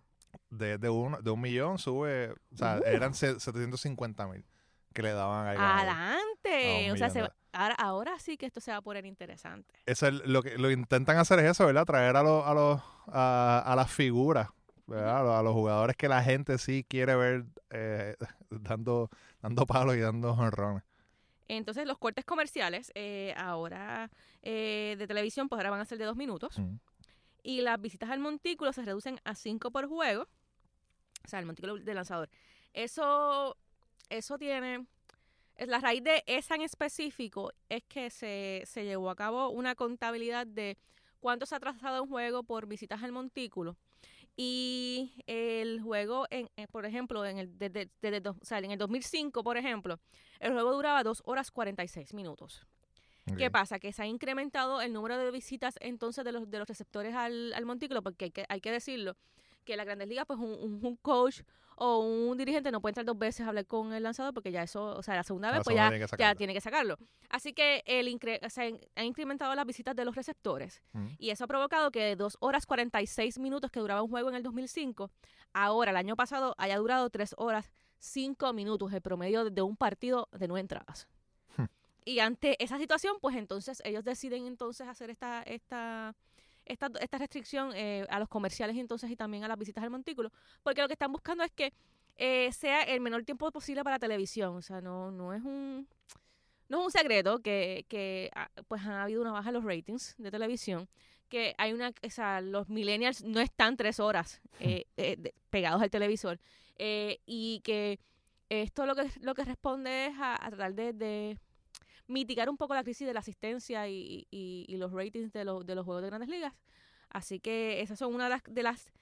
[0.50, 2.32] De, de, un, de un millón sube...
[2.52, 2.84] O sea, Uh.
[2.86, 4.44] eran se- 750 mil
[4.94, 5.78] que le daban ganador.
[5.78, 6.92] Adelante.
[6.92, 7.20] O sea, se
[7.52, 9.74] ahora, ahora sí que esto se va a poner interesante.
[9.86, 11.84] Eso es lo que lo intentan hacer es eso, ¿verdad?
[11.84, 14.48] Traer a los a los a, a las figuras,
[14.86, 15.20] ¿verdad?
[15.20, 18.16] A los, a los jugadores que la gente sí quiere ver eh,
[18.50, 19.10] dando
[19.42, 20.82] dando palos y dando jonrones.
[21.46, 24.10] Entonces, los cortes comerciales eh, ahora
[24.42, 26.58] eh, de televisión, pues ahora van a ser de dos minutos.
[26.58, 26.74] Mm.
[27.42, 30.26] Y las visitas al montículo se reducen a cinco por juego.
[31.24, 32.28] O sea, el montículo del lanzador.
[32.72, 33.56] Eso,
[34.08, 34.86] eso tiene...
[35.66, 40.46] La raíz de esa en específico es que se, se llevó a cabo una contabilidad
[40.46, 40.78] de
[41.18, 43.76] cuánto se ha trazado un juego por visitas al montículo.
[44.36, 48.78] Y el juego, en, eh, por ejemplo, en el, desde- desde o sea, en el
[48.78, 49.98] 2005, por ejemplo,
[50.38, 52.64] el juego duraba 2 horas 46 minutos.
[53.36, 53.78] ¿Qué pasa?
[53.80, 57.52] Que se ha incrementado el número de visitas entonces de los, de los receptores al,
[57.52, 59.16] al montículo, porque hay que, hay que decirlo,
[59.68, 61.42] que las grandes ligas, pues un, coach
[61.76, 64.62] o un dirigente no puede entrar dos veces a hablar con el lanzador, porque ya
[64.64, 66.36] eso, o sea, la segunda La vez, pues ya, tiene que ya sacarlo.
[66.38, 66.96] tiene que sacarlo.
[67.30, 71.06] Así que el incre o sea, en- ha incrementado las visitas de los receptores, Mm.
[71.18, 74.34] y eso ha provocado que de 2 horas 46 minutos que duraba un juego en
[74.34, 75.10] el 2005,
[75.52, 79.76] ahora, el año pasado, haya durado 3 horas 5 minutos, el promedio de- de un
[79.76, 81.06] partido de nueve entradas.
[81.56, 81.66] Hmm.
[82.04, 86.14] Y ante esa situación, pues entonces ellos deciden entonces hacer esta esta
[86.68, 90.30] esta, esta restricción eh, a los comerciales entonces y también a las visitas al montículo,
[90.62, 91.72] porque lo que están buscando es que
[92.16, 95.88] eh, sea el menor tiempo posible para televisión, o sea, no no es un
[96.68, 100.14] no es un secreto que, que ah, pues ha habido una baja en los ratings
[100.18, 100.86] de televisión,
[101.30, 105.80] que hay una, o sea, los millennials no están tres horas eh, eh, de- pegados
[105.80, 106.38] al televisor
[106.76, 107.98] eh, y que
[108.50, 111.38] esto lo que lo que responde es a, a tratar de, de
[112.08, 115.84] mitigar un poco la crisis de la asistencia y, los ratings de, los de los
[115.84, 116.54] juegos de grandes ligas.
[117.10, 118.92] Así que esas son una de las, de las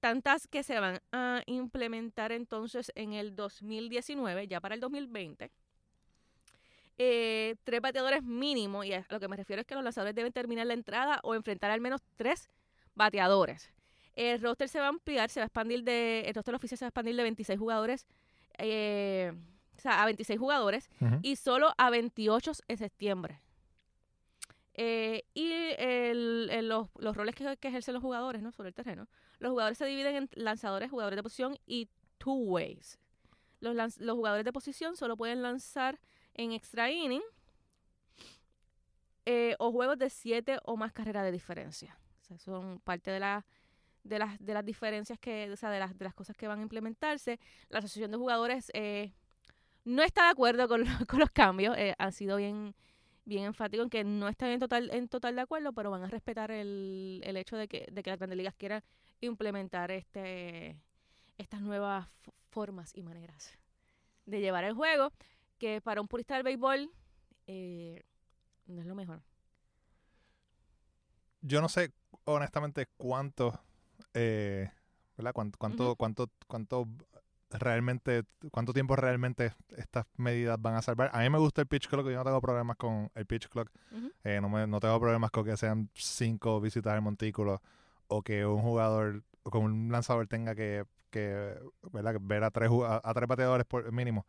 [0.00, 5.50] tantas que se van a implementar entonces en el 2019, ya para el 2020.
[6.96, 10.32] Eh, tres bateadores mínimo, y a lo que me refiero es que los lanzadores deben
[10.32, 12.50] terminar la entrada o enfrentar al menos tres
[12.94, 13.72] bateadores.
[14.14, 16.84] El roster se va a ampliar, se va a expandir de, el roster oficial se
[16.84, 18.06] va a expandir de 26 jugadores,
[18.58, 19.32] eh,
[19.76, 20.88] o sea, a 26 jugadores
[21.22, 23.40] y solo a 28 en septiembre.
[24.76, 28.50] Eh, y el- el- los, los roles que, que ejercen los jugadores ¿no?
[28.52, 29.06] sobre el terreno.
[29.38, 32.98] Los jugadores se dividen en lanzadores, jugadores de posición y two ways.
[33.60, 36.00] Los, los jugadores de posición solo pueden lanzar
[36.34, 37.22] en extra inning
[39.26, 41.96] eh, o juegos de siete o más carreras de diferencia.
[42.20, 43.46] O sea, son parte de, la,
[44.02, 46.58] de, las, de las diferencias que, o sea, de las, de las cosas que van
[46.58, 47.38] a implementarse.
[47.68, 49.12] La asociación de jugadores eh,
[49.84, 51.76] no está de acuerdo con, lo- con los cambios.
[51.78, 52.74] eh, han sido bien,
[53.24, 56.08] bien enfáticos en que no están en total, en total de acuerdo, pero van a
[56.08, 58.82] respetar el, el hecho de que, de que las grandes ligas quieran
[59.20, 60.76] implementar este,
[61.38, 62.08] estas nuevas
[62.50, 63.58] formas y maneras
[64.26, 65.12] de llevar el juego,
[65.58, 66.90] que para un purista del béisbol
[67.46, 68.02] eh,
[68.66, 69.22] no es lo mejor.
[71.42, 71.92] Yo no sé
[72.24, 73.60] honestamente cuánto,
[74.14, 74.70] eh,
[75.16, 75.32] ¿verdad?
[75.34, 76.88] Cuánto, cuánto, cuánto, cuánto
[77.58, 81.10] realmente, cuánto tiempo realmente estas medidas van a salvar.
[81.12, 83.70] A mí me gusta el pitch clock, yo no tengo problemas con el pitch clock.
[83.92, 84.10] Ujú.
[84.24, 87.62] Eh, no, me, no tengo problemas con que sean cinco visitas al montículo
[88.08, 91.54] o que un jugador o que un lanzador tenga que, que,
[91.92, 92.16] ¿verdad?
[92.20, 94.26] ver a tres, a, a tres bateadores por mínimo.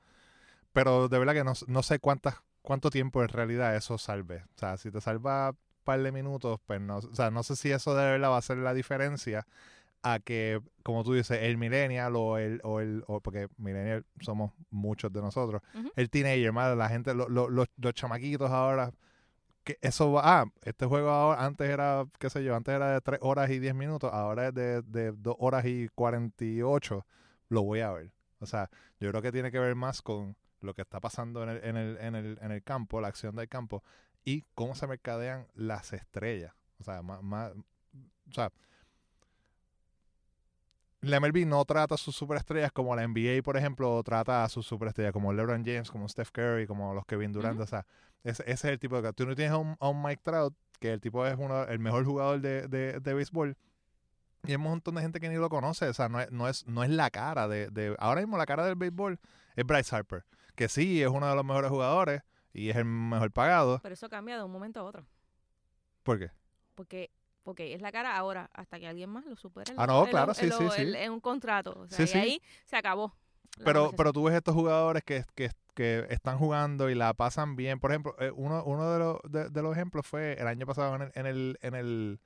[0.74, 4.44] Pero de verdad que no, no sé cuántas, cuánto tiempo en realidad eso salve.
[4.56, 7.56] O sea, si te salva un par de minutos, pues no, o sea, no sé
[7.56, 9.48] si eso de verdad va a ser la diferencia
[10.08, 14.52] a que, como tú dices, el millennial o el, o el, o porque millennial somos
[14.70, 15.62] muchos de nosotros,
[15.96, 18.91] el teenager, más la gente, lo- lo- los, los chamaquitos ahora,
[19.63, 23.02] que eso va, ah, este juego ahora, antes era, qué sé yo, antes era de
[23.02, 27.06] 3 horas y 10 minutos, ahora es de, de 2 horas y 48,
[27.50, 28.12] lo voy a ver.
[28.39, 31.50] O sea, yo creo que tiene que ver más con lo que está pasando en
[31.50, 33.84] el, en el, en el, en el campo, la acción del campo,
[34.24, 36.54] y cómo se mercadean las estrellas.
[36.80, 38.52] O sea, más, más o sea,
[41.06, 44.65] la MLB no trata a sus superestrellas como la NBA, por ejemplo, trata a sus
[44.65, 47.56] superestrellas como LeBron James, como Steph Curry, como los Kevin Durant.
[47.56, 47.63] Ujú.
[47.63, 47.86] O sea,
[48.24, 49.13] ese, ese es el tipo de...
[49.13, 51.80] Tú no tienes a un, a un Mike Trout, que el tipo es uno, el
[51.80, 53.56] mejor jugador de, de, de béisbol,
[54.46, 55.88] y hay un montón de gente que ni lo conoce.
[55.88, 57.96] O sea, no es, no es, no es la cara de, de...
[58.00, 59.20] Ahora mismo la cara del béisbol
[59.56, 62.22] es Bryce Harper, que sí es uno de los mejores jugadores
[62.54, 63.80] y es el mejor pagado.
[63.82, 65.06] Pero eso cambia de un momento a otro.
[66.04, 66.32] ¿Por qué?
[66.76, 67.12] Porque
[67.45, 70.47] porque es la cara ahora hasta que alguien más lo supere Ah, no, claro, sí,
[70.47, 70.93] lo- sí, sí.
[70.97, 73.13] en- un contrato o sea, Sí, y ahí se acabó
[73.63, 77.79] Pero, pero tú ves estos jugadores que, que, que están jugando y la pasan bien.
[77.79, 80.95] Por ejemplo, eh, uno, uno de, los, de, de los ejemplos fue el año pasado
[80.95, 82.19] en el, en el, en el,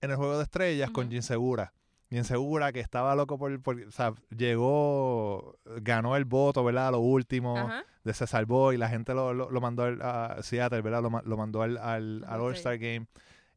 [0.00, 1.10] en el juego de estrellas con.
[1.10, 1.72] Jin Segura.
[2.10, 6.88] Jin Segura que estaba loco por, por- o sea, llegó, ganó el voto, ¿verdad?
[6.88, 7.70] A lo último,
[8.04, 11.02] de se salvó y la gente lo, lo, lo mandó al- a Seattle, ¿verdad?
[11.02, 12.40] Lo, lo mandó al, al, al All-Star.
[12.40, 13.06] All-Star Game.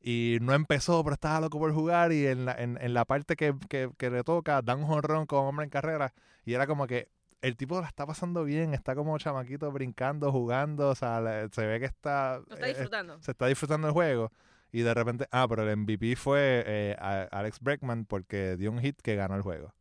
[0.08, 2.12] Y no empezó, pero estaba loco por jugar.
[2.12, 5.26] Y en la, en, en la parte que, que, que le toca, dan un jonrón
[5.26, 6.13] como hombre en carrera.
[6.46, 7.10] Y era como que
[7.41, 10.89] el tipo la está pasando bien, está como chamaquito brincando, jugando.
[10.89, 13.94] O sea, le- se ve que está, lo está eh, disfrutando se está disfrutando el
[13.94, 14.32] juego.
[14.72, 18.80] Y de repente, ah, pero el MVP fue eh, a- Alex Breckman porque dio un
[18.82, 19.74] hit que ganó el juego.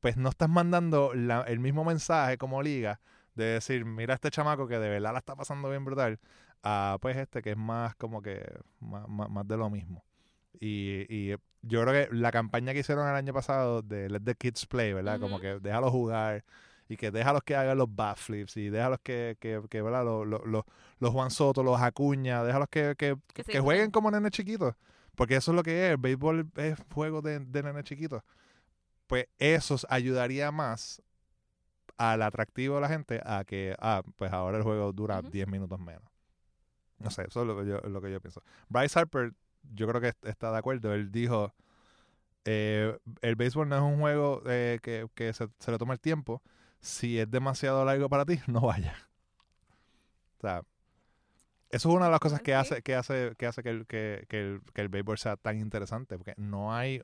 [0.00, 3.00] Pues no estás mandando la- el mismo mensaje como liga
[3.34, 6.20] de decir, mira este chamaco que de verdad la está pasando bien brutal,
[6.62, 8.44] a pues este que es más como que
[8.80, 10.04] más, más- más de lo mismo.
[10.60, 14.34] Y, y yo creo que la campaña que hicieron el año pasado de Let the
[14.36, 15.18] Kids Play, ¿verdad?
[15.20, 16.44] Como que déjalos jugar
[16.88, 20.04] y que déjalos que hagan los bat flips y déjalos que, que, que ¿verdad?
[20.04, 20.64] Los, los,
[21.00, 24.74] los, Juan Soto, los Acuña, déjalos que, que, Que jueguen como nenes chiquitos.
[25.14, 25.90] Porque eso es lo que es.
[25.92, 28.22] El béisbol es juego de, de nenes chiquitos.
[29.06, 31.02] Pues eso ayudaría más
[31.98, 35.30] al atractivo de la gente a que, ah, pues ahora el juego dura Ujú.
[35.30, 36.02] 10 minutos menos.
[37.02, 38.42] No sé, eso es lo que yo, lo que yo pienso.
[38.68, 39.32] Bryce Harper,
[39.74, 40.92] yo creo que est- está de acuerdo.
[40.94, 41.54] Él dijo,
[42.44, 46.00] eh, el béisbol no es un juego eh, que, que se, se le toma el
[46.00, 46.42] tiempo.
[46.80, 48.94] Si es demasiado largo para ti, no vaya.
[50.38, 50.62] O sea,
[51.70, 52.56] eso es una de las cosas que Sí.
[52.56, 55.58] hace que hace que hace que el, que, que el, que el béisbol sea tan
[55.58, 57.02] interesante, porque no hay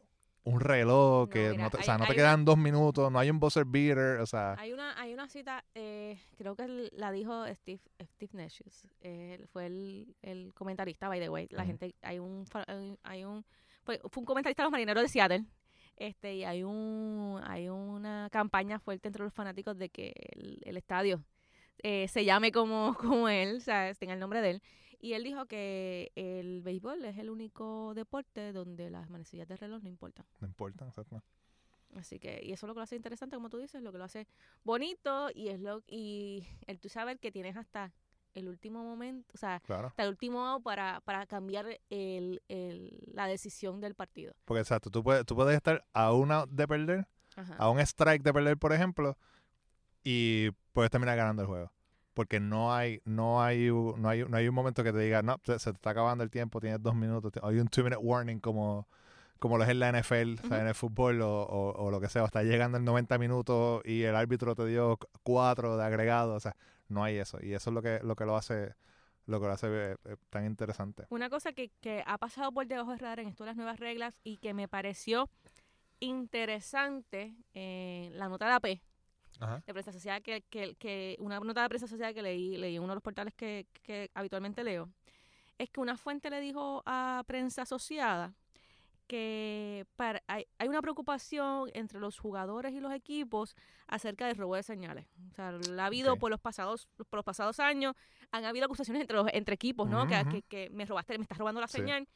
[0.49, 3.19] un reloj No, que mira, no te, o sea, no te quedan dos minutos, no
[3.19, 7.13] hay un buzzer beater, o sea, Hay una, hay una cita, eh, creo que la
[7.13, 7.81] dijo Steve,
[8.15, 11.47] Steve Necius, eh, fue el, el comentarista, by the way.
[11.51, 13.45] La gente, hay un, hay- hay un,
[13.85, 15.45] fue, fue un comentarista de los marineros de Seattle,
[15.97, 20.77] este, y hay un, hay una campaña fuerte entre los fanáticos de que el, el
[20.77, 21.23] estadio
[21.83, 24.63] eh, se llame como, como él, o sea, tenga el nombre de él.
[25.01, 29.83] Y él dijo que el béisbol es el único deporte donde las manecillas de reloj
[29.83, 30.27] no importan.
[30.41, 31.23] no importa, exacto.
[31.95, 33.99] Así que, y eso es lo que lo hace interesante, como tú dices, lo que
[33.99, 34.27] lo hace
[34.65, 37.93] bonito y es lo y el tú saber que tienes hasta
[38.35, 39.89] el último momento, o sea, Claro.
[39.89, 44.35] hasta el último out para, para cambiar el, el, la decisión del partido.
[44.45, 47.55] Porque exacto, tú puedes, tú puedes estar a una de perder, Ajá.
[47.57, 49.17] a un strike de perder, por ejemplo,
[50.05, 51.73] y puedes terminar ganando el juego.
[52.19, 55.37] Porque no hay, no hay, no hay, no hay un momento que te diga, no,
[55.45, 58.41] se, se te está acabando el tiempo, tienes dos minutos, hay un two minute warning
[58.41, 58.89] como,
[59.39, 60.55] como lo es en la NFL, o sea, Ujú.
[60.57, 63.83] en el fútbol o, o- o lo que sea, o está llegando en 90 minutos
[63.85, 66.57] y el árbitro te dio cu- cuatro de agregado, o sea,
[66.89, 68.75] no hay eso, y eso es lo que, lo que lo hace,
[69.27, 71.05] lo que lo hace eh, eh, tan interesante.
[71.11, 73.79] Una cosa que, que ha pasado por debajo del radar en esto de las nuevas
[73.79, 75.31] reglas y que me pareció
[76.01, 78.83] interesante, eh, la nota de AP,
[79.41, 79.63] Ajá.
[79.67, 82.83] de prensa social que, que, que una nota de prensa social que leí, leí en
[82.83, 84.89] uno de los portales que, que habitualmente leo,
[85.59, 88.35] es que una fuente le dijo a prensa asociada
[89.07, 94.55] que para, hay, hay una preocupación entre los jugadores y los equipos acerca del robo
[94.55, 95.07] de señales.
[95.31, 97.95] O sea, la ha habido por los pasados por los pasados años,
[98.33, 100.07] han habido acusaciones entre los, entre equipos, ¿no?
[100.07, 101.79] Que, que, que me robaste, me estás robando la Sí.
[101.79, 102.07] señal.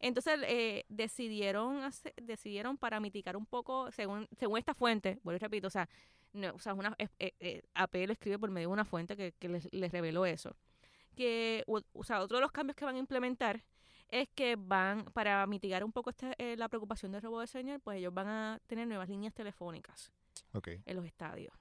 [0.00, 5.38] Entonces eh, decidieron hacer- decidieron para mitigar un poco, según según esta fuente, vuelvo y
[5.40, 5.88] repito, o sea,
[6.32, 7.08] no, o sea, una, eh,
[7.40, 10.56] eh, AP lo escribe por medio de una fuente que, que les, les reveló eso.
[11.16, 13.62] Que, o, o sea, otro de los cambios que van a implementar
[14.08, 17.80] es que van, para mitigar un poco este, eh, la preocupación del robo de señal,
[17.80, 20.12] pues ellos van a tener nuevas líneas telefónicas
[20.86, 21.52] en los estadios.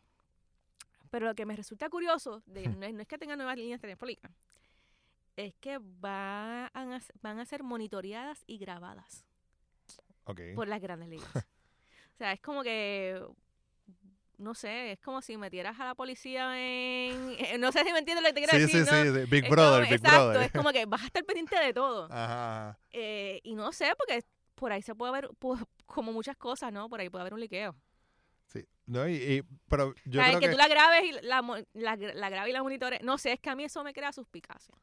[1.09, 3.81] Pero lo que me resulta curioso, de, no, es, no es que tengan nuevas líneas
[3.81, 4.31] telefónicas,
[5.47, 9.25] es que van a, van a ser monitoreadas y grabadas
[10.55, 11.35] por las grandes ligas.
[11.35, 13.25] o sea, es como que,
[14.37, 17.35] no sé, es como si metieras a la policía en...
[17.39, 19.03] eh, No sé si me entiendes lo que te quiero Sí, decir, sí, ¿no?
[19.15, 20.41] sí, sí, Big Es Brother, como- Big exacto, Brother.
[20.43, 22.07] es como que vas a estar pendiente de todo.
[22.11, 22.77] Ajá.
[22.91, 24.23] Eh, y no sé, porque
[24.55, 26.89] por ahí se puede ver, pues, como muchas cosas, ¿no?
[26.89, 27.75] Por ahí puede haber un liqueo.
[28.47, 28.65] Sí.
[28.87, 31.41] No, y, y- pero yo o sea, creo que, que, tú la grabes y la,
[32.13, 33.01] la grabes y la monitores.
[33.03, 34.75] No sé, es que a mí eso me crea suspicacia.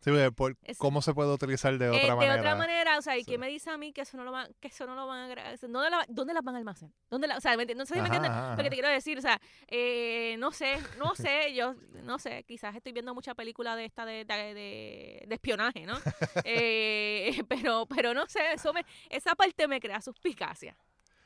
[0.00, 2.34] Sí, por es- cómo se puede utilizar de Eh, otra de manera.
[2.40, 3.26] otra manera, o sea, ¿y Sí.
[3.26, 5.20] quién me dice a mí que eso no lo van, que eso no lo van
[5.24, 5.58] a grabar?
[5.60, 6.94] ¿Dónde, la- ¿Dónde las van a almacenar?
[7.10, 8.88] ¿Dónde la- o sea, ¿me enti- no sé si me entiendes lo que te quiero
[8.88, 9.18] decir.
[9.18, 11.74] O sea, eh, no sé, no sé, yo
[12.04, 15.94] no sé, quizás estoy viendo mucha película de esta de, de, de- de espionaje, ¿no?
[16.44, 20.76] Eh, pero, pero no sé, eso me, esa parte me crea suspicacia.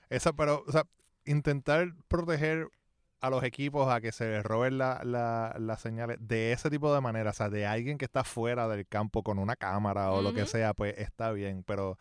[0.08, 0.84] Esa, pero, o sea,
[1.24, 2.68] intentar proteger
[3.22, 6.92] a los equipos a que se les roben la- la- las señales de ese tipo
[6.94, 10.20] de manera, o sea, de alguien que está fuera del campo con una cámara o
[10.22, 11.98] lo que sea, pues está bien, pero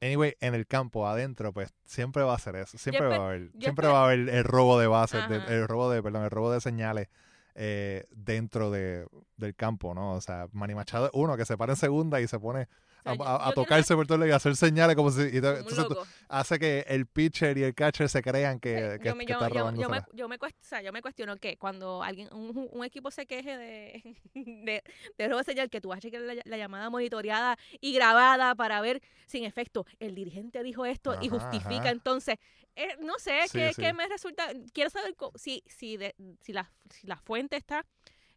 [0.00, 3.50] anyway, en el campo adentro, pues siempre va a ser eso, siempre va a haber,
[3.60, 6.50] siempre va a haber el robo de bases, de- el robo de, perdón, el robo
[6.52, 7.08] de señales
[7.54, 10.12] eh, dentro de, del campo, ¿no?
[10.14, 12.66] O sea, Manny Machado uno que se para en segunda y se pone
[13.04, 15.22] a, yo- a- a yo quiero tocarse por todo el y hacer señales como si...
[15.22, 15.96] y Como entonces tú-
[16.28, 19.48] hace que el pitcher y el catcher se crean que, Sí, que, yo, que está
[19.48, 23.10] yo me, yo, me cuest- o sea, yo me cuestiono que cuando alguien un, equipo
[23.10, 24.82] se queje de, de,
[25.18, 28.54] de robo de señal, que tú vas a chequear la, la llamada monitoreada y grabada
[28.54, 31.90] para ver si en efecto el dirigente dijo esto y justifica ajá.
[31.90, 32.36] entonces
[32.76, 33.82] eh, no sé Sí, qué, sí.
[33.94, 37.84] me resulta quiero saber si si de- si la si la fuente está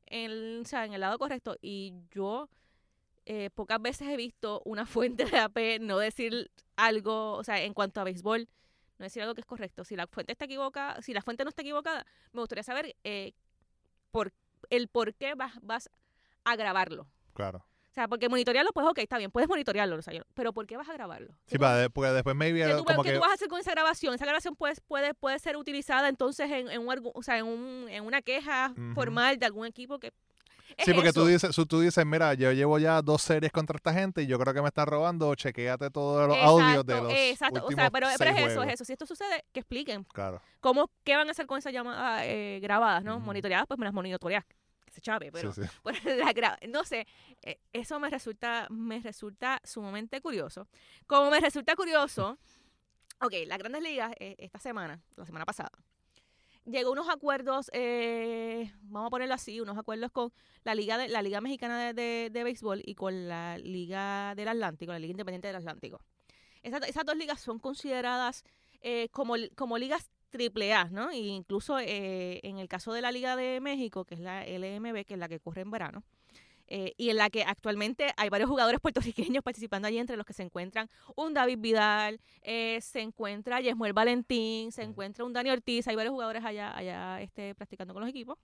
[0.07, 2.49] en, o sea, en el lado correcto y yo
[3.26, 7.74] eh, pocas veces he visto una fuente de AP no decir algo, o sea, en
[7.74, 8.48] cuanto a béisbol,
[8.98, 9.84] no decir algo que es correcto.
[9.84, 13.34] Si la fuente está equivocada, si la fuente no está equivocada, me gustaría saber eh,
[14.12, 14.32] por
[14.70, 15.90] el por qué vas, vas
[16.44, 17.08] a grabarlo.
[17.34, 17.66] Claro.
[17.90, 20.68] O sea, porque monitorearlo, pues ok, está bien, puedes monitorearlo, o sea, yo- pero ¿por
[20.68, 21.30] qué vas a grabarlo?
[21.46, 23.16] Sí, ¿Qué tú- para de- porque después maybe ¿Qué tú, como qué que...
[23.16, 24.14] tú vas a hacer con esa grabación?
[24.14, 27.88] Esa grabación puede, puede, puede ser utilizada entonces en, en, un, o sea, en, un,
[27.90, 30.12] en una queja formal de algún equipo que...
[30.78, 34.24] Sí, porque tú dices, tú dices, mira, yo llevo ya dos series contra esta gente
[34.24, 37.64] y yo creo que me están robando, chequéate todos los audios de los Exacto, o
[37.64, 38.86] últimos sea, pero, pero es eso, es eso.
[38.86, 40.42] Si esto sucede, que expliquen Claro.
[40.60, 43.20] cómo, qué van a hacer con esas llamadas eh, grabadas, ¿no?
[43.20, 45.70] Monitoreadas, pues me las monitoreas, que se chave, pero sí, sí.
[45.84, 47.08] por la no sé,
[47.42, 50.68] eh, eso me resulta, me resulta sumamente curioso.
[51.08, 52.38] Como me resulta curioso,
[53.22, 55.72] ok, las grandes ligas eh, esta semana, la semana pasada,
[56.66, 60.32] llegó unos acuerdos, eh, vamos a ponerlo así, unos acuerdos con
[60.63, 64.91] la liga de, la liga mexicana de, de- béisbol y con la liga del Atlántico,
[64.91, 65.99] la liga independiente del Atlántico.
[66.63, 68.43] Esas dos ligas son consideradas
[68.82, 71.11] eh, como, como ligas triple A, ¿no?
[71.11, 75.05] E incluso eh, en el caso de la Liga de México, que es la LMB,
[75.05, 76.03] que es la que corre en verano,
[76.68, 80.34] eh, y en la que actualmente hay varios jugadores puertorriqueños participando allí, entre los que
[80.34, 85.88] se encuentran un David Vidal, eh, se encuentra Yesmuel Valentín, se encuentra un Dani Ortiz,
[85.88, 88.38] hay varios jugadores allá, allá este, practicando con los equipos.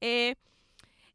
[0.00, 0.34] Eh,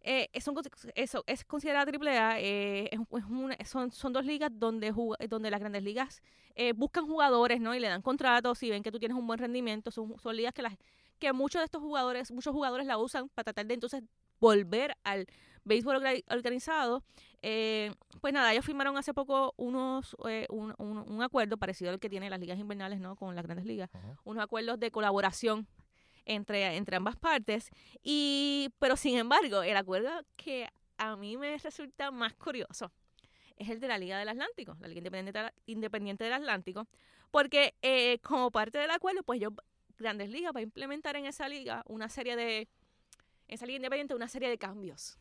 [0.04, 0.56] eh, son
[0.96, 4.92] eso es considerada triple A eh, es, es una- son, son dos ligas donde
[5.30, 6.24] donde las grandes ligas
[6.56, 9.38] eh, buscan jugadores no y le dan contratos y ven que tú tienes un buen
[9.40, 9.92] rendimiento.
[9.92, 10.76] Son, son ligas que las
[11.20, 14.04] que muchos de estos jugadores muchos jugadores la usan para tratar de entonces
[14.42, 15.28] volver al
[15.64, 17.04] béisbol orga- organizado
[17.44, 22.00] Eh, pues nada ellos firmaron hace poco unos eh, un, un- un acuerdo parecido al
[22.00, 24.16] que tienen las ligas invernales no con las grandes ligas Ajá.
[24.26, 25.66] unos acuerdos de colaboración
[26.26, 27.70] entre, entre ambas partes.
[28.04, 30.68] Y, pero sin embargo, el acuerdo que
[31.00, 32.92] a mí me resulta más curioso
[33.58, 36.88] es el de la Liga del Atlántico, la Liga Independiente, Independiente del Atlántico,
[37.32, 39.50] porque eh, como parte del acuerdo, pues yo,
[39.98, 42.68] Grandes Ligas va a implementar en esa liga una serie de,
[43.52, 45.20] en esa liga independiente, una serie de cambios.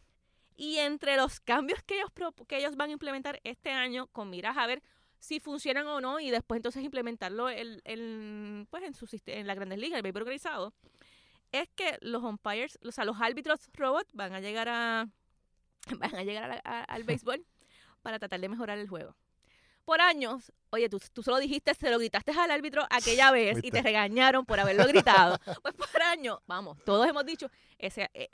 [0.56, 2.10] Y entre los cambios que ellos,
[2.46, 4.82] que ellos van a implementar este año, con miras a ver
[5.18, 9.78] si funcionan o no, y después entonces implementarlo en, pues en, su, en la Grandes
[9.78, 10.72] Ligas, el béisbol organizado,
[11.50, 15.08] es que los umpires, o sea, los árbitros robots van a llegar a
[15.98, 17.44] van a llegar al béisbol
[18.02, 19.16] para tratar de mejorar el juego.
[19.84, 23.70] Por años, oye, tú, tú solo dijiste, se lo gritaste al árbitro aquella vez y
[23.70, 25.38] te regañaron por haberlo gritado.
[25.62, 28.28] pues por años, vamos, todos hemos dicho, ese, eh,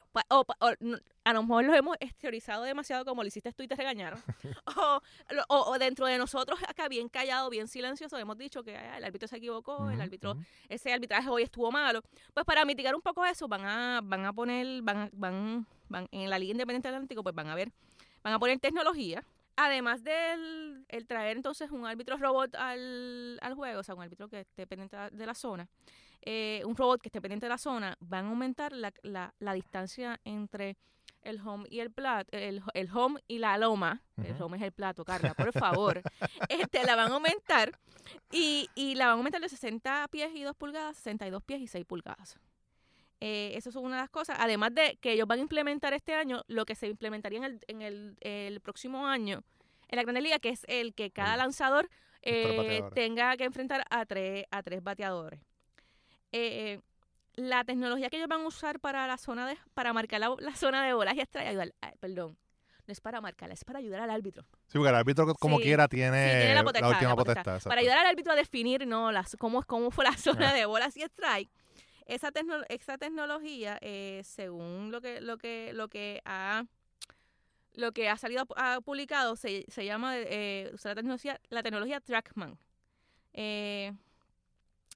[1.24, 4.22] a lo mejor los hemos exteriorizado demasiado como lo hiciste tú y te regañaron.
[5.48, 9.36] o, dentro de nosotros, acá bien callado, bien silencioso, hemos dicho que el árbitro se
[9.36, 10.36] equivocó, el árbitro,
[10.68, 12.02] ese arbitraje hoy estuvo malo.
[12.34, 16.30] Pues para mitigar un poco eso, van a, van a poner, van, van van, en
[16.30, 17.72] la Liga Independiente Atlántico, pues van a ver,
[18.22, 19.24] van a poner tecnología.
[19.56, 24.28] Además del el traer entonces un árbitro robot al, al, juego, o sea, un árbitro
[24.28, 25.68] que esté pendiente de la zona,
[26.20, 29.52] eh, un robot que esté pendiente de la zona, van a aumentar la, la, la
[29.54, 30.76] distancia entre
[31.22, 34.72] el home y el plato, el, el home y la loma, el home es el
[34.72, 36.02] plato, Carla, por favor,
[36.48, 37.72] este, la van a aumentar
[38.30, 41.66] y, y la van a aumentar de 60 pies y 2 pulgadas, 62 pies y
[41.66, 42.38] 6 pulgadas.
[43.20, 44.36] Eh, eso es una de las cosas.
[44.38, 47.60] Además de que ellos van a implementar este año lo que se implementaría en el,
[47.66, 49.42] en el, el próximo año
[49.88, 51.88] en la Grande Liga, que es el que cada lanzador
[52.22, 55.40] eh, tenga que enfrentar a tres, a tres bateadores.
[56.32, 56.80] Eh,
[57.34, 60.84] la tecnología que ellos van a usar para la zona de, para marcar la, zona
[60.84, 62.36] de bolas y ayudar, perdón,
[62.86, 64.44] no es para marcarla, es para ayudar al árbitro.
[64.66, 67.62] Sí, porque el árbitro como quiera tiene, la, última potestad.
[67.62, 70.96] para ayudar al árbitro a definir no las cómo, cómo fue la zona de bolas
[70.96, 71.50] y strike
[72.06, 72.32] esa,
[72.68, 76.64] esa tecnología, eh, según lo que, lo que, lo que ha
[77.74, 82.58] lo que ha salido ha publicado se, se llama eh, la tecnología, la tecnología Trackman.
[83.34, 83.92] Eh,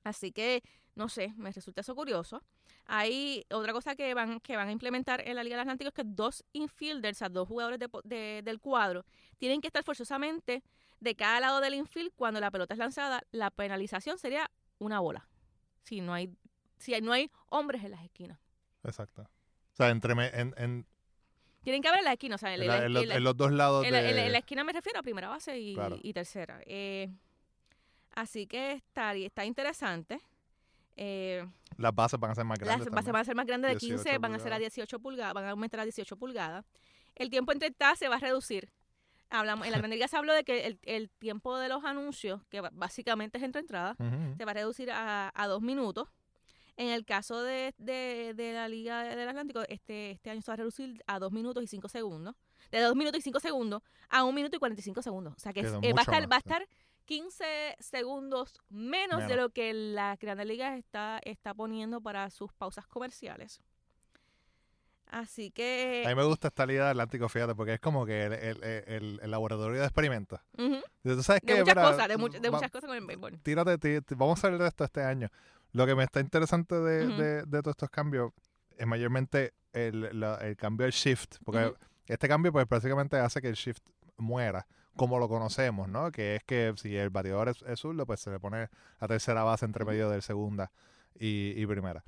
[0.02, 0.62] así que,
[0.94, 2.42] no sé, me resulta eso curioso.
[2.86, 5.94] Hay otra cosa que van, que van a implementar en la Liga de Atlántico es
[5.94, 9.04] que dos infielders, o sea, dos jugadores de, del cuadro,
[9.38, 10.64] tienen que estar forzosamente
[11.00, 13.22] de cada lado del infield cuando la pelota es lanzada.
[13.30, 15.28] La penalización sería una bola.
[15.82, 16.34] Si no hay
[16.80, 18.38] si no hay hombres en las esquinas.
[18.82, 19.22] Exacto.
[19.22, 20.86] O sea, entre en, en
[21.62, 23.84] tienen que haber en las esquinas, o sea, en, los, dos lados.
[23.84, 26.60] En, la esquina me refiero a primera base y, tercera.
[26.64, 27.10] Eh,
[28.14, 30.20] así que está, está interesante.
[30.96, 32.86] Eh, las bases van a ser más grandes.
[32.86, 35.34] Las bases van a ser más grandes de 15, van a ser a 18 pulgadas,
[35.34, 36.64] van a aumentar a 18 pulgadas.
[37.14, 38.70] El tiempo entre tas se va a reducir.
[39.28, 42.62] Hablamos, en la Grande se habló de que el, el, tiempo de los anuncios, que
[42.72, 43.96] básicamente es entre entradas,
[44.36, 46.08] se va a reducir a, a dos minutos
[46.80, 50.56] en el caso de, de, la Liga del Atlántico, este, este año se va a
[50.56, 52.34] reducir a 2 minutos y 5 segundos.
[52.70, 55.34] De 2 minutos y 5 segundos a 1 minuto y 45 segundos.
[55.36, 56.66] O sea que eh, va, a estar, va a estar
[57.04, 62.86] 15 segundos menos, de lo que la Grande Liga está, está poniendo para sus pausas
[62.86, 63.60] comerciales.
[65.10, 66.04] Así que...
[66.06, 69.30] A mí me gusta esta Liga del Atlántico, fíjate, porque es como que el, el,
[69.30, 70.40] laboratorio de experimentos.
[70.56, 73.38] ¿Tú sabes de, muchas cosas, de, muchas cosas con el béisbol.
[73.42, 75.28] Tírate, vamos a hablar de esto este año.
[75.72, 78.32] Lo que me está interesante de, de, todos estos cambios
[78.76, 81.72] es mayormente el, el cambio del shift, porque
[82.06, 83.82] este cambio pues prácticamente hace que el shift
[84.16, 84.66] muera
[84.96, 86.10] como lo conocemos, ¿no?
[86.12, 88.68] Que es que si el bateador es, es zurdo, pues se le pone
[89.00, 90.72] la tercera base entre medio del segunda
[91.18, 92.04] y, y primera.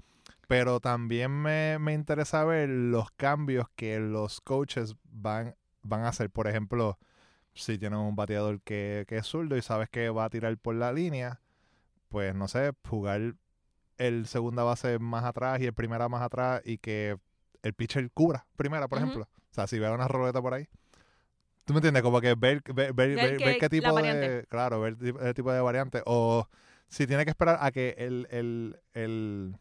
[0.49, 6.31] Pero también me, me, interesa ver los cambios que los coaches van, van a hacer.
[6.31, 6.99] Por ejemplo,
[7.55, 10.75] si tienes un bateador que, que es zurdo y sabes que va a tirar por
[10.75, 11.41] la línea,
[12.09, 13.37] pues no sé, jugar
[14.07, 17.17] el segunda base más atrás y el primera más atrás y que
[17.63, 19.29] el pitcher cubra primera, por ejemplo.
[19.51, 20.69] O sea, si veo una roleta por ahí.
[21.65, 22.03] ¿Tú me entiendes?
[22.03, 24.47] Como que ver, ver, ver, qué tipo de...
[24.49, 26.03] Claro, ver el tipo de variante.
[26.07, 26.49] O
[26.89, 28.27] si tiene que esperar a que el...
[28.31, 29.57] el, el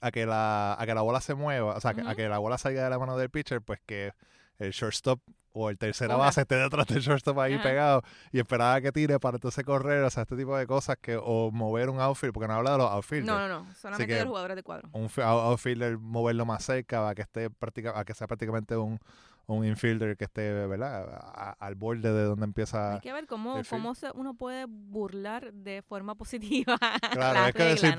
[0.00, 2.58] a que la a que la bola se mueva, o sea, a que la bola
[2.58, 4.12] salga de la mano del pitcher, pues que
[4.58, 5.20] el shortstop
[5.54, 8.02] o el tercera base esté detrás del shortstop ahí pegado
[8.32, 11.50] y esperaba que tire para entonces correr, o sea, este tipo de cosas que o
[11.52, 13.26] mover un outfield, porque no habla de los outfielders.
[13.26, 14.90] No, no, no, solamente de los jugadores de cuadro.
[14.92, 17.48] Un outfielder moverlo más cerca a que esté
[17.94, 18.98] a que sea prácticamente un,
[19.46, 21.56] un infielder que esté, ¿verdad?
[21.58, 22.94] al borde de donde empieza.
[22.94, 26.78] Hay que ver cómo, cómo uno puede burlar de forma positiva
[27.12, 27.96] claro, la es que decir,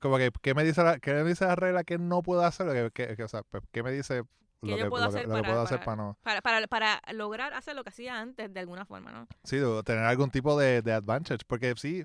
[0.00, 2.92] como que, ¿qué me dice la, qué me dice la regla que no puedo hacer?
[2.92, 4.24] Que, o sea, pues, ¿qué me dice
[4.60, 9.12] que yo puedo hacer, para, para, lograr hacer lo que hacía antes de alguna forma,
[9.12, 9.28] ¿no?
[9.44, 12.04] Sí, tener algún tipo de, de advantage, porque sí,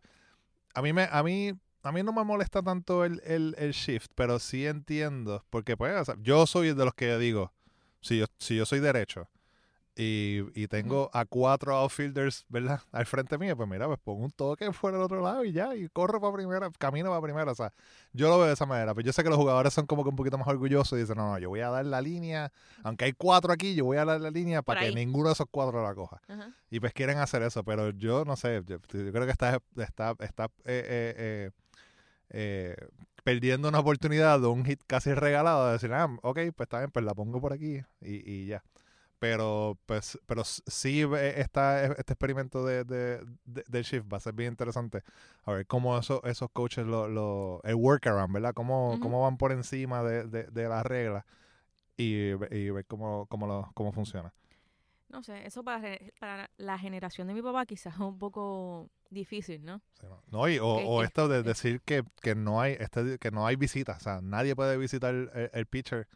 [0.74, 4.12] a mí me, a mí a mí no me molesta tanto el, el, el shift,
[4.16, 7.52] pero sí entiendo, porque pues, o sea, yo soy de los que digo,
[8.00, 9.30] si yo, si yo soy derecho
[9.96, 12.82] y, y tengo a cuatro outfielders, ¿verdad?
[12.92, 15.76] Al frente mío, pues mira, pues pongo un toque fuera del otro lado y ya,
[15.76, 17.72] y corro para primera, camino para primera, o sea,
[18.12, 20.10] yo lo veo de esa manera, pero yo sé que los jugadores son como que
[20.10, 22.52] un poquito más orgullosos y dicen, no, no, yo voy a dar la línea,
[22.84, 25.48] aunque hay cuatro aquí, yo voy a dar la línea para que ninguno de esos
[25.52, 26.22] cuatro la coja.
[26.28, 26.50] Ajá.
[26.72, 30.16] Y pues quieren hacer eso, pero yo no sé, yo, yo creo que está, está,
[30.20, 31.52] está eh, eh, eh,
[32.30, 32.76] eh,
[33.24, 36.90] perdiendo una oportunidad de un hit casi regalado de decir, ah, ok, pues está bien,
[36.90, 38.64] pues la pongo por aquí y, y ya.
[39.24, 44.20] Pero pues pero sí eh, está este experimento de, de, de- del shift va a
[44.20, 45.02] ser bien interesante.
[45.46, 48.54] A ver cómo eso, esos coaches, lo, lo, el workaround, ¿verdad?
[48.54, 51.24] Cómo, cómo van por encima de, de, las reglas
[51.96, 54.34] y, y ver cómo, cómo, lo, cómo funciona.
[55.08, 55.88] No sé, eso para,
[56.58, 59.80] la generación de mi papá quizás es un poco difícil, ¿no?
[60.02, 60.22] Sí, no.
[60.32, 63.32] No, y- o, Que- o que- esto de decir que, que no hay este, que
[63.32, 66.10] no hay visitas, o sea, nadie puede visitar el, el pitcher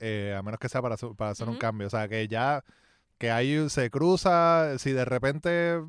[0.00, 2.64] eh, a menos que sea para, hacer- para hacer un cambio, o sea, que ya
[3.18, 5.80] que hay un- se cruza, si de repente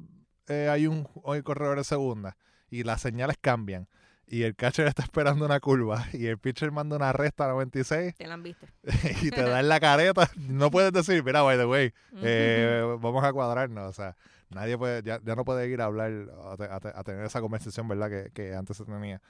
[0.47, 2.37] eh, hay un hoy corredor de segunda
[2.71, 3.87] y las señales cambian
[4.25, 8.15] y el catcher está esperando una curva y el pitcher manda una resta a 96
[8.15, 8.65] Te la han visto.
[9.21, 11.93] y te da en la careta, no puedes decir, mira, by the way,
[12.23, 14.15] eh, vamos a cuadrarnos, o sea,
[14.49, 16.11] nadie puede, ya, ya no puede ir a hablar,
[16.51, 18.09] a, te- a te- a tener esa conversación, ¿verdad?
[18.09, 19.21] Que, que antes se tenía.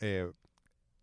[0.00, 0.30] Eh,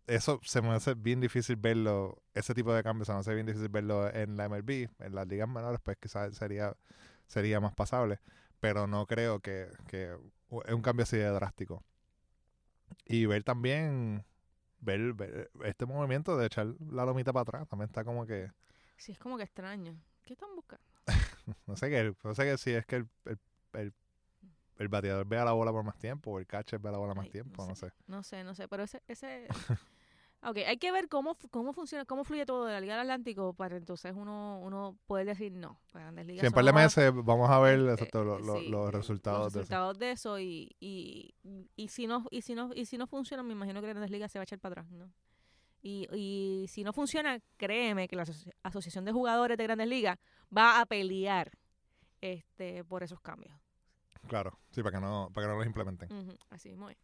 [0.06, 3.46] eso se me hace bien difícil verlo, ese tipo de cambios se me hace bien
[3.46, 6.76] difícil verlo en la MLB, en las ligas menores, pues quizás sería,
[7.26, 8.20] sería más pasable,
[8.60, 10.16] pero no creo que, que
[10.66, 11.84] es un cambio así de drástico.
[13.06, 14.24] Y ver también,
[14.80, 18.50] ver, ver este movimiento de echar la lomita para atrás, también está como que...
[18.96, 19.96] Sí, es como que extraño.
[20.24, 20.84] ¿Qué están buscando?
[21.66, 23.38] No sé que, no sé que si es que el, el,
[23.72, 23.94] el,
[24.78, 27.24] el bateador vea la bola por más tiempo o el catcher vea la bola más
[27.26, 27.92] Ay, tiempo, no sé.
[28.06, 29.02] No sé, no sé, pero ese...
[29.06, 29.46] ese...
[30.42, 33.52] ok, hay que ver cómo, cómo funciona, cómo fluye todo de la Liga del Atlántico
[33.54, 35.78] para entonces uno, uno poder decir no.
[35.92, 39.42] Grandes Ligas en par de meses vamos a ver exacto, lo- lo- sí, los resultados
[39.44, 39.60] los de eso.
[39.60, 41.34] resultados de eso y, y,
[41.76, 44.32] y si no y si no y si no funciona me imagino que Grandes Ligas
[44.32, 45.12] se va a echar para atrás no
[45.84, 50.18] y, y si no funciona créeme que la asoci- asociación de jugadores de Grandes Ligas
[50.56, 51.52] va a pelear
[52.20, 53.54] este por esos cambios
[54.28, 56.10] Claro, sí, para que no, para que no los implementen.
[56.12, 56.96] Ujú, así mismo es.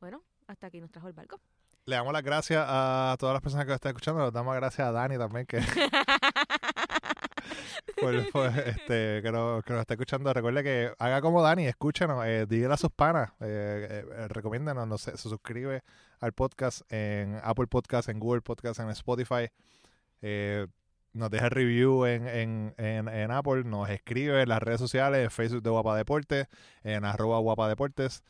[0.00, 1.40] bueno hasta aquí nos trajo el barco
[1.86, 4.24] Le damos las gracias a todas las personas que nos están escuchando.
[4.24, 5.60] Le damos las gracias a Dani también, que,
[8.00, 10.32] por- por, este, que, nos, que nos está escuchando.
[10.32, 14.86] Recuerde que haga como Dani, escúchenos, eh, dígale a sus panas, eh, eh, eh, recomiéndanos,
[14.86, 15.82] no sé, se suscribe
[16.20, 19.48] al podcast en Apple Podcast, en Google Podcast, en Spotify.
[20.22, 20.66] Eh,
[21.16, 25.30] nos deja review en, en, en, en Apple, nos escribe en las redes sociales, en
[25.30, 26.46] Facebook de Guapa Deportes,
[26.84, 28.22] en arroba Guapa Deportes.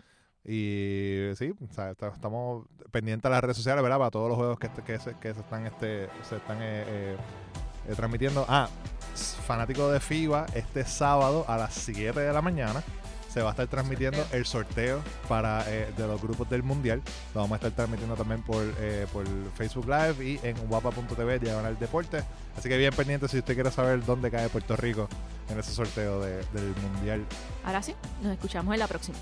[0.45, 3.99] Y sí, o sea, está- estamos pendientes a las redes sociales, ¿verdad?
[3.99, 7.17] Para todos los juegos que, que, se, que se están, este, se están eh, eh,
[7.89, 8.45] eh, transmitiendo.
[8.49, 8.69] Ah,
[9.47, 12.83] fanático de FIBA, este sábado a las 7 de la mañana
[13.29, 14.39] se va a estar transmitiendo Sorteo.
[14.39, 17.03] el sorteo para eh, de los grupos del Mundial.
[17.35, 19.25] Lo vamos a estar transmitiendo también por, eh, por
[19.57, 22.23] Facebook Live y en guapa.tv, diagonal deporte.
[22.57, 25.09] Así que bien pendiente si usted quiere saber dónde cae Puerto Rico
[25.51, 27.25] en ese sorteo de- del Mundial.
[27.65, 29.17] Ahora sí nos escuchamos en la próxima